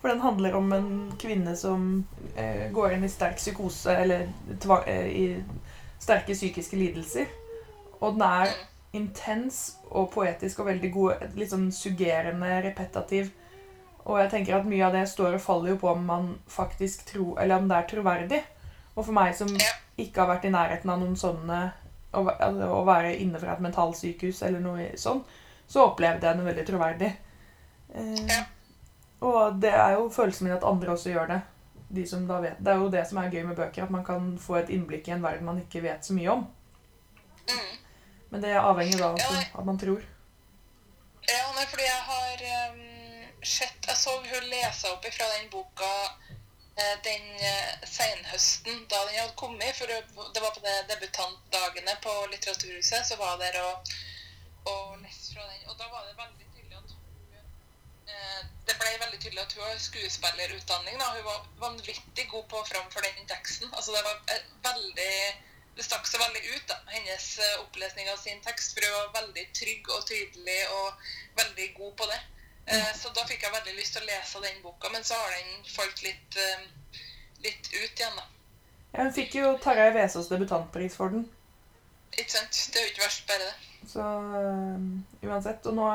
For 0.00 0.08
den 0.08 0.22
handler 0.24 0.54
om 0.56 0.72
en 0.72 0.90
kvinne 1.20 1.56
som 1.60 2.04
eh, 2.36 2.70
går 2.72 2.94
inn 2.94 3.04
i 3.04 3.12
sterk 3.12 3.36
psykose, 3.36 3.92
eller 3.92 4.30
tva, 4.62 4.80
eh, 4.88 5.10
i 5.10 5.24
sterke 6.00 6.36
psykiske 6.36 6.78
lidelser. 6.78 7.28
Og 8.00 8.16
den 8.16 8.24
er 8.24 8.54
intens 8.96 9.76
og 9.90 10.08
poetisk 10.14 10.62
og 10.62 10.70
veldig 10.70 10.92
god. 10.94 11.26
Litt 11.36 11.52
sånn 11.52 11.68
suggerende, 11.74 12.54
repetativ. 12.64 13.28
Og 14.06 14.16
jeg 14.22 14.30
tenker 14.32 14.56
at 14.56 14.70
mye 14.70 14.86
av 14.86 14.96
det 14.96 15.04
står 15.10 15.36
og 15.36 15.44
faller 15.44 15.74
jo 15.74 15.82
på 15.82 15.90
om 15.92 16.06
man 16.08 16.30
faktisk 16.48 17.04
tror 17.10 17.36
Eller 17.42 17.60
om 17.60 17.68
det 17.68 17.76
er 17.76 17.90
troverdig. 17.90 18.40
Og 18.96 19.04
for 19.04 19.12
meg 19.14 19.36
som 19.36 19.50
ikke 20.00 20.22
har 20.22 20.30
vært 20.32 20.48
i 20.48 20.54
nærheten 20.54 20.90
av 20.90 21.02
noen 21.02 21.18
sånne 21.20 21.60
å, 22.12 22.24
altså, 22.30 22.70
å 22.74 22.84
være 22.86 23.16
inne 23.22 23.40
fra 23.42 23.54
et 23.54 23.64
mentalsykehus 23.64 24.42
eller 24.46 24.62
noe 24.64 24.88
sånn, 24.98 25.22
så 25.70 25.86
opplevde 25.90 26.26
jeg 26.26 26.38
den 26.38 26.48
veldig 26.48 26.66
troverdig. 26.68 27.12
Eh, 27.94 28.24
Ja. 28.28 28.44
Og 29.20 29.60
det 29.60 29.72
er 29.76 29.98
jo 29.98 30.06
følelsen 30.08 30.46
min 30.46 30.54
at 30.56 30.64
andre 30.64 30.94
også 30.94 31.10
gjør 31.12 31.26
det. 31.28 31.40
De 31.90 32.06
som 32.06 32.22
da 32.28 32.38
vet. 32.40 32.56
Det 32.58 32.72
er 32.72 32.78
jo 32.80 32.88
det 32.88 33.02
som 33.08 33.18
er 33.20 33.28
gøy 33.30 33.42
med 33.44 33.58
bøker, 33.58 33.84
at 33.84 33.90
man 33.92 34.04
kan 34.06 34.30
få 34.40 34.56
et 34.60 34.70
innblikk 34.72 35.08
i 35.08 35.12
en 35.12 35.22
verden 35.22 35.44
man 35.44 35.58
ikke 35.60 35.82
vet 35.84 36.06
så 36.06 36.14
mye 36.16 36.30
om. 36.32 36.46
Mm. 37.50 37.74
Men 38.30 38.44
det 38.46 38.54
avhenger 38.56 39.02
da 39.02 39.10
av 39.10 39.60
at 39.60 39.66
man 39.66 39.78
tror. 39.78 40.00
Ja, 41.28 41.42
nei, 41.56 41.66
fordi 41.68 41.84
jeg 41.84 42.04
har 42.06 42.44
um, 42.72 42.78
sett 43.42 43.86
Jeg 43.86 43.96
så 43.98 44.14
hun 44.16 44.46
lese 44.48 44.88
opp 44.94 45.04
fra 45.04 45.26
den 45.34 45.50
boka 45.52 45.90
den 47.04 47.26
uh, 47.40 47.88
senhøsten 47.96 48.86
da 48.90 49.00
den 49.08 49.18
hadde 49.18 49.36
kommet. 49.42 49.74
For 49.78 49.90
det 49.90 50.44
var 50.44 50.54
på 50.54 50.62
de 50.64 50.76
debutantdagene 50.92 51.96
på 52.04 52.14
Litteraturhuset. 52.32 53.06
Så 53.08 53.18
var 53.20 53.36
der 53.42 53.60
og, 53.62 53.92
og 54.72 54.96
leste 55.02 55.34
fra 55.34 55.46
den. 55.50 55.68
Og 55.68 55.76
da 55.78 55.90
var 55.92 56.06
det 56.08 56.16
veldig 56.22 56.48
tydelig 56.54 56.80
at 56.80 56.96
hun 56.96 57.36
eh, 58.14 58.40
Det 58.66 58.78
ble 58.80 58.96
veldig 59.04 59.20
tydelig 59.20 59.44
at 59.44 59.52
hun 59.52 59.68
har 59.68 59.84
skuespillerutdanning. 59.90 60.98
Da. 61.02 61.12
Hun 61.16 61.28
var 61.30 61.46
vanvittig 61.66 62.26
god 62.32 62.48
på 62.50 62.60
å 62.62 62.68
framføre 62.72 63.14
den 63.18 63.30
teksten. 63.30 63.72
Altså, 63.74 63.96
det 63.96 64.04
var 64.08 64.20
eh, 64.34 64.50
veldig 64.70 65.14
det 65.76 65.86
stakk 65.86 66.08
seg 66.08 66.20
veldig 66.20 66.42
ut, 66.50 66.64
da, 66.68 66.76
hennes 66.90 67.26
eh, 67.38 67.60
opplesning 67.62 68.10
av 68.12 68.18
sin 68.20 68.42
tekst. 68.44 68.74
For 68.74 68.84
hun 68.84 68.96
var 68.98 69.22
veldig 69.22 69.46
trygg 69.56 69.88
og 69.94 70.02
tydelig 70.08 70.60
og 70.76 71.10
veldig 71.38 71.68
god 71.78 71.94
på 72.00 72.08
det. 72.10 72.20
Eh, 72.66 72.92
så 72.94 73.10
da 73.14 73.24
fikk 73.26 73.46
jeg 73.46 73.54
veldig 73.54 73.76
lyst 73.78 73.96
til 73.96 74.04
å 74.04 74.10
lese 74.10 74.42
den 74.44 74.60
boka, 74.62 74.90
men 74.92 75.04
så 75.06 75.18
har 75.18 75.32
den 75.34 75.64
falt 75.66 76.02
litt, 76.06 76.36
eh, 76.38 77.00
litt 77.46 77.70
ut 77.72 78.02
igjen, 78.02 78.16
da. 78.16 78.26
Ja, 78.92 79.04
hun 79.04 79.12
fikk 79.14 79.36
jo 79.38 79.52
Tarjei 79.62 79.90
Vesaas 79.94 80.30
debutantpris 80.30 80.96
for 80.98 81.14
den. 81.14 81.28
Ikke 82.18 82.30
sant? 82.30 82.56
Det 82.72 82.80
er 82.80 82.86
jo 82.86 82.92
ikke 82.92 83.04
verst, 83.06 83.26
bare 83.28 83.46
det. 83.46 83.68
Så 83.90 84.06
øh, 84.40 85.28
uansett. 85.30 85.66
Og 85.70 85.76
nå, 85.78 85.90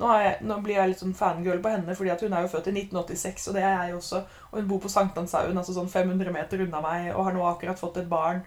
nå, 0.00 0.10
jeg, 0.20 0.34
nå 0.44 0.58
blir 0.64 0.76
jeg 0.78 0.92
litt 0.92 1.00
sånn 1.00 1.16
fangirl 1.16 1.62
på 1.64 1.72
henne, 1.72 1.96
fordi 1.96 2.12
at 2.12 2.24
hun 2.24 2.36
er 2.36 2.44
jo 2.44 2.52
født 2.52 2.68
i 2.70 2.76
1986, 2.76 3.48
og 3.48 3.56
det 3.56 3.64
er 3.64 3.78
jeg 3.88 3.96
også. 3.96 4.20
Og 4.50 4.58
hun 4.60 4.68
bor 4.70 4.82
på 4.84 4.92
Sankthanshaugen, 4.92 5.60
altså 5.60 5.76
sånn 5.76 5.92
500 5.92 6.36
meter 6.36 6.66
unna 6.66 6.82
meg, 6.84 7.08
og 7.14 7.28
har 7.28 7.36
nå 7.36 7.46
akkurat 7.48 7.80
fått 7.80 8.02
et 8.02 8.10
barn. 8.10 8.44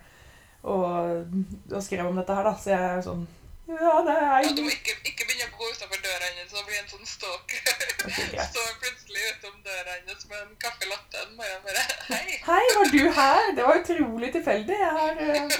Og, 0.68 1.34
og 1.72 1.82
skrev 1.84 2.10
om 2.10 2.18
dette 2.18 2.38
her, 2.38 2.46
da. 2.48 2.54
Så 2.62 2.74
jeg 2.74 2.86
er 2.92 3.04
sånn 3.06 3.26
Ja, 3.68 3.94
det 4.08 4.14
er 4.16 4.44
Ja, 4.46 4.52
du 4.56 4.62
må 4.64 4.70
ikke, 4.72 4.94
ikke 5.10 5.26
begynne 5.28 5.48
å 5.50 5.58
gå 5.60 5.66
utenfor 5.74 6.00
døra 6.06 6.28
hennes 6.30 6.54
og 6.56 6.68
bli 6.70 6.78
en 6.80 6.88
sånn 6.92 7.10
stalker. 7.10 7.60
greit. 7.66 8.46
Står 8.54 8.70
plutselig 8.84 9.26
utom 9.34 9.58
døra 9.66 9.96
hennes 9.98 10.24
med 10.30 10.40
en 10.46 10.54
caffè 10.62 10.88
latte 10.88 11.24
en 11.26 11.34
morgen 11.36 11.66
bare 11.66 11.84
Hei, 12.08 12.38
Hei, 12.48 12.64
var 12.78 12.94
du 12.94 13.02
her? 13.20 13.52
Det 13.58 13.66
var 13.68 13.82
utrolig 13.82 14.32
tilfeldig. 14.38 14.78
Jeg 14.84 14.94
har 15.00 15.20
øh, 15.28 15.60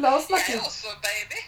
La 0.00 0.14
oss 0.16 0.26
snakke 0.30 0.54
jeg 0.54 0.62
er 0.62 0.66
også 0.70 0.96
baby. 1.04 1.38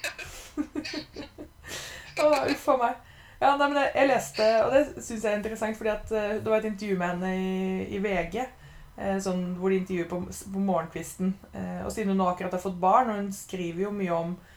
Å, 2.25 2.29
Uff 2.53 2.69
a 2.71 2.77
meg. 2.85 3.01
Ja, 3.41 3.55
nei, 3.59 3.67
men 3.71 3.79
jeg, 3.81 3.91
jeg 3.99 4.09
leste, 4.13 4.45
og 4.65 4.71
det 4.77 4.83
syns 5.03 5.25
jeg 5.25 5.31
er 5.33 5.39
interessant, 5.41 5.77
fordi 5.77 5.91
at 5.93 6.13
eh, 6.17 6.37
det 6.45 6.49
var 6.53 6.61
et 6.63 6.69
intervju 6.69 6.97
med 7.01 7.11
henne 7.15 7.33
i, 7.35 7.87
i 7.97 7.99
VG. 8.05 8.37
eh, 8.45 9.17
sånn, 9.25 9.43
hvor 9.59 9.73
de 9.73 9.81
intervjuer 9.83 10.09
på, 10.13 10.21
på 10.55 10.63
morgenkvisten. 10.69 11.33
Eh, 11.53 11.81
og 11.85 11.91
siden 11.93 12.13
hun 12.15 12.21
nå 12.23 12.29
akkurat 12.31 12.55
har 12.55 12.63
fått 12.63 12.79
barn, 12.81 13.11
og 13.11 13.19
hun 13.23 13.33
skriver 13.35 13.87
jo 13.89 13.91
mye 13.97 14.15
om 14.15 14.37
eh, 14.39 14.53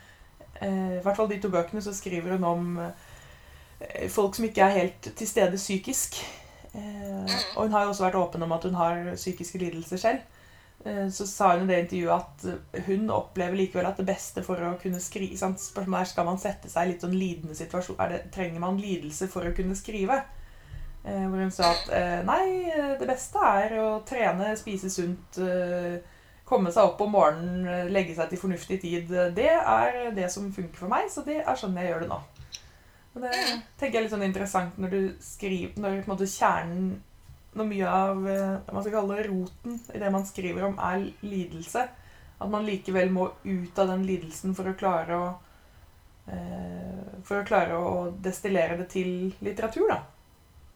I 0.62 1.02
hvert 1.04 1.16
fall 1.18 1.30
de 1.30 1.40
to 1.44 1.50
bøkene, 1.54 1.82
så 1.82 1.94
skriver 1.94 2.38
hun 2.38 2.44
om 2.44 2.80
eh, 2.82 4.08
folk 4.10 4.36
som 4.36 4.46
ikke 4.48 4.62
er 4.66 4.80
helt 4.80 5.12
til 5.16 5.28
stede 5.30 5.56
psykisk. 5.60 6.18
Eh, 6.74 7.36
og 7.56 7.64
hun 7.68 7.72
har 7.76 7.84
jo 7.84 7.90
også 7.94 8.08
vært 8.08 8.16
åpen 8.22 8.44
om 8.44 8.52
at 8.58 8.64
hun 8.66 8.76
har 8.80 9.14
psykiske 9.16 9.58
lidelser 9.62 9.98
selv. 9.98 10.26
Eh, 10.86 11.10
Så 11.12 11.28
sa 11.28 11.52
hun 11.58 11.70
i 11.70 11.74
det 11.74 11.80
intervjuet 11.84 12.16
at 12.16 12.48
eh, 12.74 12.82
hun 12.88 13.10
opplever 13.10 13.56
likevel 13.58 13.86
at 13.90 13.98
det 13.98 14.06
beste 14.10 14.44
for 14.46 14.62
å 14.62 14.76
kunne 14.82 15.00
skrive 15.02 15.38
sant? 15.38 15.62
Spørsmålet 15.62 16.02
er 16.08 16.12
skal 16.12 16.26
man 16.26 16.38
sette 16.42 16.70
seg 16.70 16.86
i 16.88 16.92
litt 16.94 17.06
sånn 17.06 17.16
lidende 17.18 17.56
situasjon 17.58 17.98
er 18.00 18.14
det, 18.16 18.20
Trenger 18.36 18.60
man 18.64 18.78
lidelse 18.82 19.28
for 19.32 19.46
å 19.50 19.54
kunne 19.58 19.78
skrive? 19.78 20.20
Eh, 21.08 21.24
hvor 21.30 21.40
hun 21.40 21.52
sa 21.54 21.72
at 21.72 21.90
eh, 21.96 22.20
nei, 22.28 22.44
eh, 22.74 22.94
det 23.00 23.08
beste 23.08 23.40
er 23.40 23.78
å 23.80 23.90
trene, 24.06 24.54
spise 24.60 24.90
sunt, 24.92 25.38
eh, 25.40 25.98
komme 26.48 26.72
seg 26.72 26.88
opp 26.88 27.02
om 27.04 27.12
morgenen, 27.12 27.68
eh, 27.68 27.92
legge 27.92 28.16
seg 28.16 28.32
til 28.32 28.42
fornuftig 28.42 28.80
tid. 28.82 29.12
Det 29.36 29.52
er 29.52 30.12
det 30.16 30.32
som 30.32 30.48
funker 30.54 30.80
for 30.80 30.92
meg, 30.92 31.12
så 31.12 31.26
det 31.26 31.42
er 31.44 31.60
sånn 31.60 31.76
jeg 31.78 31.92
gjør 31.92 32.06
det 32.06 32.12
nå. 32.14 32.22
Og 33.18 33.24
det 33.26 33.34
tenker 33.80 33.98
jeg 33.98 34.00
er 34.00 34.06
litt 34.06 34.14
sånn 34.14 34.28
interessant 34.28 34.76
når 34.78 34.92
du 34.94 35.00
skriver 35.26 35.80
Når 35.82 36.04
på 36.04 36.06
en 36.06 36.12
måte 36.12 36.28
kjernen 36.30 36.90
når 37.58 37.66
mye 37.66 37.90
av 37.90 38.20
det 38.28 38.74
man 38.76 38.84
skal 38.84 38.94
kalle 38.94 39.16
det, 39.18 39.30
roten 39.32 39.80
i 39.96 40.02
det 40.04 40.12
man 40.14 40.26
skriver 40.28 40.68
om, 40.68 40.76
er 40.78 41.08
lidelse. 41.26 41.88
At 42.38 42.52
man 42.54 42.68
likevel 42.68 43.10
må 43.10 43.32
ut 43.44 43.80
av 43.82 43.90
den 43.90 44.06
lidelsen 44.06 44.54
for 44.58 44.70
å 44.70 44.76
klare 44.78 45.18
å 45.18 45.28
eh, 46.30 47.16
For 47.26 47.42
å 47.42 47.48
klare 47.48 47.80
å 47.82 48.12
destillere 48.22 48.78
det 48.78 48.88
til 48.94 49.10
litteratur, 49.42 49.88
da. 49.90 50.04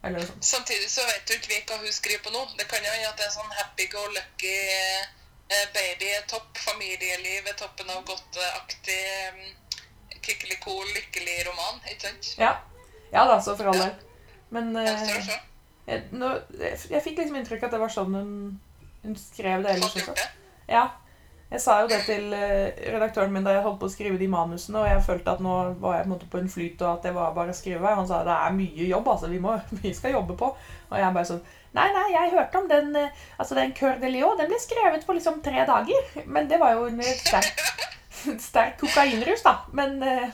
Eller 0.02 0.26
sånn. 0.26 0.42
Samtidig 0.42 0.90
så 0.90 1.06
vet 1.06 1.28
du 1.30 1.36
ikke 1.38 1.76
hva 1.76 1.84
hun 1.84 1.94
skriver 1.94 2.24
på 2.26 2.34
nå. 2.34 2.42
Det 2.58 2.66
kan 2.72 2.82
jo 2.82 2.94
hende 2.96 3.12
at 3.12 3.20
det 3.22 3.28
er 3.28 3.36
sånn 3.36 3.58
happy 3.60 3.86
go 3.92 4.02
lucky 4.16 4.56
eh, 4.74 5.21
baby 5.76 6.12
er 6.16 6.24
topp, 6.32 6.50
familieliv 6.64 7.50
er 7.50 7.58
toppen 7.60 7.90
av 7.92 8.04
godt-aktig 8.08 9.00
um, 9.32 9.42
kikkeli-cool, 10.22 10.88
lykkelig 10.96 11.38
roman. 11.50 11.82
Ikke 11.92 12.08
sant? 12.08 12.32
Ja. 12.40 12.54
ja 13.12 13.26
da, 13.28 13.40
så 13.44 13.58
for 13.60 13.72
all 13.72 13.82
del. 13.82 13.94
Men 14.52 14.74
eh, 14.80 15.06
se. 15.08 15.38
jeg, 15.88 16.08
nå, 16.12 16.34
jeg, 16.60 16.80
jeg 16.92 17.04
fikk 17.04 17.22
liksom 17.22 17.40
inntrykk 17.40 17.68
at 17.68 17.76
det 17.76 17.82
var 17.82 17.94
sånn 17.94 18.18
hun, 18.18 18.34
hun 19.06 19.20
skrev 19.20 19.64
det 19.66 19.78
ellers 19.78 19.96
også. 20.02 20.16
Ja. 20.72 20.90
Jeg 21.52 21.60
sa 21.60 21.82
jo 21.84 21.88
det 21.92 21.98
til 22.08 22.32
eh, 22.32 22.78
redaktøren 22.94 23.34
min 23.36 23.44
da 23.44 23.58
jeg 23.58 23.64
holdt 23.66 23.82
på 23.82 23.90
å 23.90 23.92
skrive 23.92 24.20
de 24.20 24.28
manusene, 24.32 24.80
og 24.80 24.88
jeg 24.88 25.04
følte 25.04 25.34
at 25.34 25.42
nå 25.44 25.56
var 25.84 25.98
jeg 25.98 26.06
på 26.06 26.08
en 26.08 26.14
måte 26.14 26.30
på 26.32 26.40
en 26.40 26.52
flyt, 26.52 26.84
og 26.86 26.94
at 26.94 27.08
det 27.08 27.12
var 27.18 27.34
bare 27.36 27.52
å 27.52 27.58
skrive. 27.58 27.96
Han 27.98 28.08
sa 28.08 28.22
det 28.24 28.38
er 28.38 28.56
mye 28.56 28.88
jobb, 28.88 29.10
altså. 29.12 29.28
Vi, 29.32 29.42
må, 29.44 29.58
vi 29.84 29.92
skal 29.96 30.16
jobbe 30.16 30.38
på. 30.40 30.54
Og 30.92 30.96
jeg 30.96 31.18
bare 31.18 31.28
sånn 31.28 31.44
Nei, 31.72 31.88
nei, 31.96 32.08
jeg 32.12 32.34
hørte 32.34 32.60
om 32.60 32.68
den 32.68 32.96
eh, 33.00 33.20
altså 33.40 33.56
den 33.56 33.72
Cœur 33.78 34.00
de 34.02 34.10
Lion. 34.12 34.36
Den 34.40 34.50
ble 34.52 34.60
skrevet 34.60 35.06
på 35.08 35.16
liksom 35.16 35.40
tre 35.44 35.64
dager. 35.68 36.10
Men 36.26 36.50
det 36.52 36.60
var 36.60 36.76
jo 36.76 36.90
under 36.90 37.14
sterk, 37.16 37.64
sterk 38.44 38.76
kokainrus, 38.82 39.46
da. 39.46 39.54
Men 39.72 40.04
uh, 40.04 40.28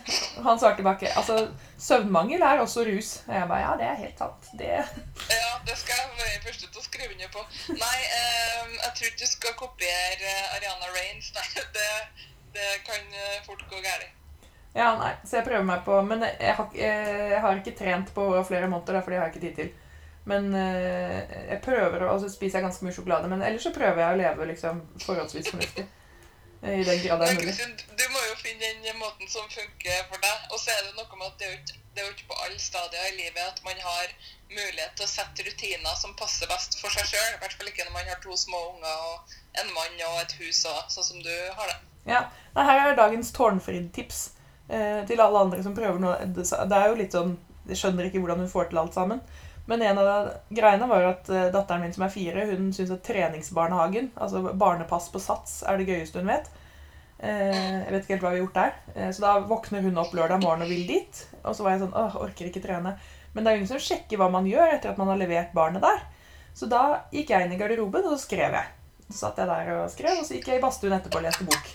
han 0.47 0.58
svarte 0.58 0.82
tilbake 0.82 1.13
altså 1.13 1.38
søvnmangel 1.78 2.41
er 2.41 2.63
også 2.63 2.88
rus. 2.89 3.13
Og 3.28 3.38
jeg 3.38 3.52
bare 3.54 3.62
ja, 3.67 3.78
det 3.78 3.89
er 3.91 4.02
helt 4.02 4.26
sant. 4.26 4.50
Det 4.58 4.73
Ja, 4.73 5.54
det 5.69 5.78
skal 5.78 6.02
jeg 6.02 6.17
være 6.23 6.43
først 6.50 6.65
til 6.65 6.82
å 6.82 6.88
skrive 6.89 7.13
under 7.13 7.34
på. 7.38 7.45
Nei, 7.86 7.97
um, 8.17 8.76
jeg 8.82 8.91
tror 8.97 9.13
ikke 9.13 9.21
du 9.21 9.34
skal 9.36 9.58
kopiere 9.62 10.34
eh, 10.34 10.54
Ariana 10.58 10.93
Raines. 10.97 11.32
Nei, 11.38 11.47
det, 11.78 11.89
det 12.58 12.76
kan 12.89 13.17
fort 13.45 13.67
gå 13.69 13.86
galt. 13.86 14.13
Ja, 14.78 14.93
nei, 14.97 15.13
så 15.26 15.39
jeg 15.39 15.45
prøver 15.47 15.63
meg 15.65 15.80
på 15.88 15.95
Men 16.06 16.21
jeg 16.28 16.54
har, 16.54 16.73
jeg 16.78 17.38
har 17.41 17.56
ikke 17.58 17.78
trent 17.78 18.10
på 18.13 18.26
flere 18.45 18.69
måneder, 18.69 18.97
da, 18.97 19.06
for 19.06 19.13
det 19.13 19.21
har 19.21 19.30
jeg 19.30 19.38
ikke 19.38 19.45
tid 19.45 19.62
til. 19.62 19.76
Men 20.28 20.50
eh, 20.60 21.22
jeg 21.54 21.62
prøver, 21.63 22.02
å- 22.04 22.13
og 22.16 22.22
så 22.24 22.30
spiser 22.34 22.60
jeg 22.60 22.66
ganske 22.68 22.84
mye 22.86 22.96
sjokolade. 22.98 23.30
Men 23.32 23.42
ellers 23.48 23.63
så 23.63 23.72
prøver 23.76 24.02
jeg 24.04 24.13
å 24.16 24.22
leve 24.22 24.48
liksom 24.52 24.82
forholdsvis 25.06 25.52
fornuftig. 25.54 25.86
Eh, 26.63 26.80
I 26.82 26.84
den 26.84 27.04
grad 27.06 27.22
det 27.22 27.30
er 27.30 27.38
mulig. 27.38 27.54
Du 28.02 28.06
må 28.12 28.24
jo 28.28 28.36
finne 28.42 28.72
den 28.84 28.98
måten 29.00 29.30
som 29.32 29.46
funker 29.54 30.02
for 30.10 30.20
deg. 30.26 30.48
Og 30.52 30.60
så 30.60 30.74
er 30.74 30.82
det 30.88 30.96
noe 30.98 31.20
med 31.22 31.28
at 31.30 31.38
det 31.40 31.48
er 31.48 31.54
jo 31.54 31.60
ikke, 31.62 31.78
det 31.96 32.04
er 32.04 32.10
jo 32.10 32.16
ikke 32.18 32.30
på 32.34 32.40
alle 32.46 32.60
stadier 32.60 33.08
i 33.12 33.16
livet 33.22 33.44
at 33.46 33.62
man 33.66 33.80
har 33.86 34.12
mulighet 34.52 34.94
til 35.00 35.06
å 35.08 35.12
sette 35.12 35.46
rutiner 35.48 35.96
som 36.02 36.16
passer 36.20 36.50
best 36.52 36.76
for 36.82 36.92
seg 36.98 37.08
sjøl. 37.13 37.30
I 37.38 37.40
hvert 37.46 37.56
fall 37.62 37.72
ikke 37.72 37.88
når 37.88 37.96
man 38.00 38.12
har 38.12 38.20
to 38.26 38.36
små 38.38 38.63
unger 38.74 39.08
og 39.12 39.38
en 39.63 39.72
mann 39.78 39.96
og 40.12 40.20
et 40.26 40.36
hus, 40.44 40.60
og, 40.70 40.84
sånn 40.94 41.08
som 41.13 41.24
du 41.24 41.32
har 41.56 41.72
det. 41.72 41.80
Ja, 42.08 42.22
Her 42.56 42.84
er 42.92 42.96
dagens 43.00 43.32
Tårnfrid-tips 43.36 44.20
eh, 44.70 45.02
til 45.08 45.20
alle 45.24 45.40
andre 45.48 45.63
som 45.63 45.76
prøver 45.76 46.00
noe. 46.04 46.20
Det 46.36 46.46
det 46.52 46.78
er 46.84 46.88
jo 46.92 47.00
litt 47.00 47.16
sånn 47.16 47.38
Jeg 47.68 47.78
skjønner 47.82 48.08
ikke 48.08 48.22
hvordan 48.24 48.40
hun 48.46 48.52
får 48.52 48.70
til 48.72 48.80
alt 48.80 48.94
sammen. 48.96 49.20
Men 49.68 49.84
en 49.84 50.00
av 50.00 50.30
greiene 50.50 50.88
var 50.88 51.10
at 51.10 51.30
eh, 51.30 51.50
datteren 51.52 51.84
min 51.84 51.94
som 51.96 52.06
er 52.06 52.14
fire, 52.14 52.46
hun 52.48 52.70
syns 52.76 52.94
at 52.96 53.04
treningsbarnehagen, 53.04 54.14
altså 54.16 54.42
barnepass 54.56 55.10
på 55.12 55.20
Sats, 55.20 55.60
er 55.68 55.80
det 55.80 55.90
gøyeste 55.90 56.24
hun 56.24 56.32
vet. 56.32 56.48
Eh, 57.20 57.52
jeg 57.52 57.92
vet 57.92 58.04
ikke 58.04 58.14
helt 58.16 58.24
hva 58.24 58.32
vi 58.32 58.40
har 58.40 58.46
gjort 58.46 58.60
der. 58.60 58.78
Eh, 58.96 59.12
så 59.12 59.26
da 59.26 59.34
våkner 59.50 59.84
hun 59.84 60.00
opp 60.00 60.16
lørdag 60.16 60.40
morgen 60.44 60.64
og 60.64 60.72
vil 60.72 60.86
dit. 60.88 61.24
Og 61.44 61.58
så 61.58 61.66
var 61.66 61.76
jeg 61.76 61.84
sånn 61.84 61.98
åh, 61.98 62.16
orker 62.24 62.48
ikke 62.48 62.64
trene. 62.64 62.96
Men 63.34 63.44
det 63.44 63.52
er 63.52 63.58
jo 63.58 63.62
ingen 63.64 63.74
som 63.74 63.84
sjekker 63.84 64.22
hva 64.22 64.30
man 64.34 64.48
gjør 64.50 64.78
etter 64.78 64.94
at 64.94 65.02
man 65.02 65.12
har 65.12 65.20
levert 65.20 65.52
barnet 65.58 65.84
der. 65.84 66.00
Så 66.58 66.70
da 66.72 67.04
gikk 67.14 67.34
jeg 67.34 67.46
inn 67.46 67.54
i 67.54 67.60
garderoben, 67.60 68.08
og 68.08 68.16
så 68.16 68.24
skrev 68.24 68.56
jeg. 68.56 68.72
Så 69.12 69.20
satt 69.20 69.44
jeg 69.44 69.52
der 69.52 69.74
og 69.76 69.92
skrev, 69.94 70.16
og 70.18 70.26
så 70.26 70.38
gikk 70.38 70.48
jeg 70.50 70.62
i 70.62 70.64
badstuen 70.64 70.96
etterpå 70.98 71.20
og 71.20 71.28
leste 71.28 71.46
bok. 71.48 71.70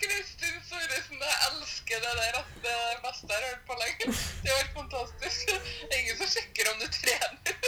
Kristin 0.00 0.56
Soresen, 0.64 1.18
jeg 1.20 1.36
elsker 1.50 2.00
det 2.06 2.14
der. 2.22 2.40
Det 2.64 2.72
er 2.72 2.94
det 2.94 3.02
beste 3.04 3.28
jeg 3.28 3.36
har 3.36 3.44
hørt 3.50 3.64
på 3.68 3.74
lenge. 3.82 4.16
Det 4.46 4.54
var 4.54 4.70
fantastisk. 4.78 5.19
Om 6.74 6.78
du 6.82 6.88
trener. 6.88 7.38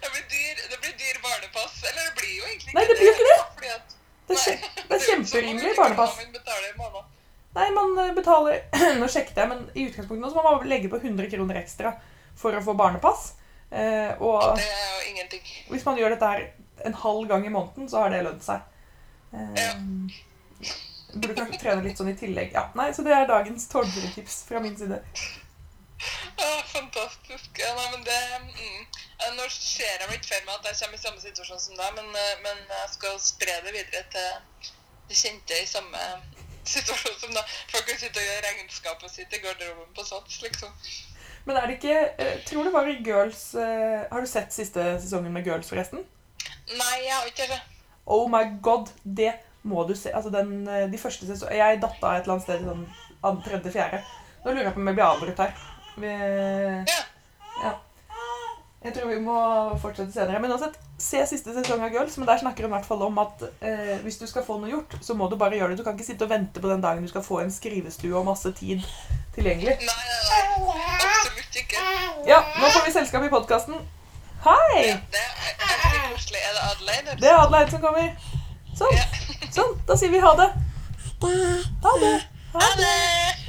Det 0.00 0.08
blir 0.12 0.26
dyr, 0.32 0.60
det 0.70 0.78
blir 0.80 0.92
dyr 1.00 1.16
barnepass. 1.22 1.74
Eller 1.90 2.02
det 2.08 2.14
blir 2.20 2.34
jo 2.38 2.44
egentlig 2.48 2.74
Nei, 2.76 2.84
det 2.88 2.94
blir 2.98 3.06
jo 3.08 3.14
ikke 3.16 3.26
det. 3.30 3.38
fordi 3.54 3.70
at- 3.74 3.96
Det 4.28 4.36
er, 4.36 4.42
kjem- 4.44 4.60
det 4.88 4.94
er 4.94 4.94
jo 4.94 4.96
ikke 4.96 5.00
så 5.00 5.10
kjemperimelig 5.10 5.72
barnepass. 5.76 6.14
Nei, 7.58 7.66
man 7.74 7.98
eh, 7.98 8.12
betaler 8.14 8.60
Nå 9.00 9.08
sjekket 9.10 9.36
jeg, 9.42 9.48
men 9.50 9.64
i 9.74 9.88
utgangspunktet 9.90 10.22
nå 10.22 10.30
så 10.30 10.38
må 10.38 10.44
man 10.46 10.68
legge 10.70 10.88
på 10.92 11.00
100 11.02 11.26
kroner 11.32 11.58
ekstra 11.60 11.92
for 12.38 12.54
å 12.56 12.62
få 12.64 12.76
barnepass. 12.78 13.32
Eh, 13.70 14.14
og 14.22 14.54
Det 14.60 14.68
er 14.70 14.86
jo 14.94 15.00
ingenting. 15.10 15.42
hvis 15.72 15.84
man 15.86 15.98
gjør 15.98 16.14
dette 16.14 16.30
her 16.30 16.46
en 16.86 16.94
halv 17.02 17.26
gang 17.28 17.44
i 17.46 17.52
måneden, 17.52 17.90
så 17.90 18.04
har 18.04 18.14
det 18.14 18.22
lønt 18.24 18.46
seg. 18.46 18.62
Eh, 19.34 19.60
Ja. 19.60 19.72
burde 21.18 21.34
kanskje 21.34 21.58
trene 21.60 21.82
litt 21.84 21.98
sånn 21.98 22.08
i 22.12 22.14
tillegg. 22.16 22.52
Ja, 22.54 22.68
nei, 22.78 22.92
Så 22.94 23.02
det 23.04 23.12
er 23.12 23.26
dagens 23.26 23.66
tårnfritips 23.68 24.44
fra 24.48 24.60
min 24.62 24.76
side. 24.78 25.02
Ah, 26.36 26.62
fantastisk. 26.66 27.50
Ja, 27.58 27.74
nei, 27.76 27.88
men 27.92 28.04
det 28.04 28.18
mm. 28.40 28.84
Nå 29.36 29.46
ser 29.52 30.00
jeg 30.00 30.08
meg 30.08 30.16
ikke 30.16 30.30
for 30.30 30.46
meg 30.46 30.54
at 30.54 30.68
jeg 30.70 30.78
kommer 30.80 30.96
i 30.96 31.02
samme 31.02 31.20
situasjon 31.22 31.60
som 31.60 31.76
deg, 31.76 31.90
men, 31.98 32.06
eh, 32.16 32.38
men 32.44 32.62
jeg 32.72 32.92
skal 32.94 33.18
spre 33.20 33.56
det 33.66 33.74
videre 33.74 34.00
til 34.14 34.70
de 35.10 35.18
kjente 35.18 35.58
i 35.60 35.68
samme 35.68 36.04
situasjon 36.74 37.18
som 37.20 37.34
deg. 37.36 37.52
Folk 37.72 37.84
kan 37.90 38.00
sitte 38.00 38.22
og 38.22 38.28
gjøre 38.30 38.46
regnskapet 38.46 39.12
sitt 39.12 39.36
i 39.36 39.42
garderoben 39.44 39.92
på 39.96 40.06
Sats, 40.08 40.40
liksom. 40.46 40.72
Men 41.44 41.60
er 41.60 41.68
det 41.68 41.76
ikke 41.78 41.98
eh, 42.20 42.40
Tror 42.48 42.66
det 42.68 42.72
var 42.72 42.88
i 42.88 42.98
Girls 43.00 43.54
eh, 43.56 44.02
Har 44.10 44.20
du 44.20 44.28
sett 44.28 44.52
siste 44.52 44.82
sesongen 45.00 45.32
med 45.32 45.46
Girls, 45.48 45.68
forresten? 45.72 46.02
Nei, 46.70 46.96
jeg 47.04 47.14
har 47.14 47.28
ikke 47.28 47.48
det. 47.50 47.60
Oh 48.06 48.28
my 48.30 48.44
god, 48.62 48.88
det 49.04 49.34
må 49.62 49.84
du 49.88 49.94
se. 49.96 50.12
Altså 50.16 50.32
den, 50.32 50.64
de 50.64 51.00
første 51.00 51.28
sesongene 51.28 51.60
Jeg 51.60 51.80
datt 51.84 52.04
av 52.04 52.16
et 52.16 52.24
eller 52.24 52.38
annet 52.38 52.46
sted 52.46 52.64
sånn 52.64 53.42
tredje-fjerde. 53.44 54.00
Nå 54.44 54.54
lurer 54.54 54.70
jeg 54.70 54.76
på 54.76 54.80
om 54.80 54.88
jeg 54.88 54.96
blir 54.96 55.08
avbrutt 55.08 55.42
her. 55.44 55.69
Vi, 55.96 56.12
Ja. 57.62 57.72
Jeg 58.80 58.94
tror 58.96 59.10
vi 59.10 59.18
må 59.20 59.34
fortsette 59.82 60.12
senere. 60.14 60.38
Men 60.40 60.54
uansett, 60.54 60.78
se 60.96 61.20
siste 61.28 61.52
sesong 61.52 61.82
av 61.84 61.92
Girls. 61.92 62.14
Men 62.16 62.28
der 62.30 62.38
snakker 62.40 62.64
hun 62.64 62.72
i 62.72 62.76
hvert 62.78 62.88
fall 62.88 63.02
om 63.04 63.18
at 63.20 63.42
eh, 63.60 63.98
hvis 64.06 64.16
du 64.16 64.24
skal 64.26 64.44
få 64.46 64.56
noe 64.62 64.70
gjort, 64.70 64.94
så 65.04 65.12
må 65.14 65.28
du 65.28 65.36
bare 65.36 65.58
gjøre 65.58 65.74
det. 65.74 65.82
Du 65.82 65.84
kan 65.84 65.98
ikke 65.98 66.06
sitte 66.06 66.24
og 66.24 66.32
vente 66.32 66.62
på 66.64 66.70
den 66.70 66.80
dagen 66.80 67.04
du 67.04 67.10
skal 67.12 67.24
få 67.26 67.42
en 67.42 67.52
skrivestue 67.52 68.14
og 68.16 68.24
masse 68.30 68.52
tid 68.56 68.80
tilgjengelig. 69.36 69.76
Nei, 69.84 69.98
nei, 70.08 70.46
nei. 70.64 70.80
Absolutt 71.10 71.60
ikke. 71.60 71.84
Ja, 72.30 72.40
nå 72.56 72.72
får 72.72 72.86
vi 72.88 72.94
selskap 72.96 73.26
i 73.28 73.32
podkasten. 73.32 73.76
Hei! 74.46 74.96
Det 75.12 75.20
er 75.20 76.00
koselig. 76.14 76.40
Er 76.40 76.56
det 76.56 76.64
Adelaide? 76.70 77.18
Det 77.20 77.28
er 77.28 77.36
Adelaide 77.42 77.76
som 77.76 77.84
kommer. 77.84 78.08
Sånn. 78.80 78.96
Ja. 78.96 79.04
sånn. 79.52 79.76
Da 79.84 80.00
sier 80.00 80.14
vi 80.16 80.24
ha 80.24 80.32
det. 80.40 80.48
Ha 81.84 81.92
det. 82.00 82.16
Ha 82.56 82.68
det! 82.80 83.39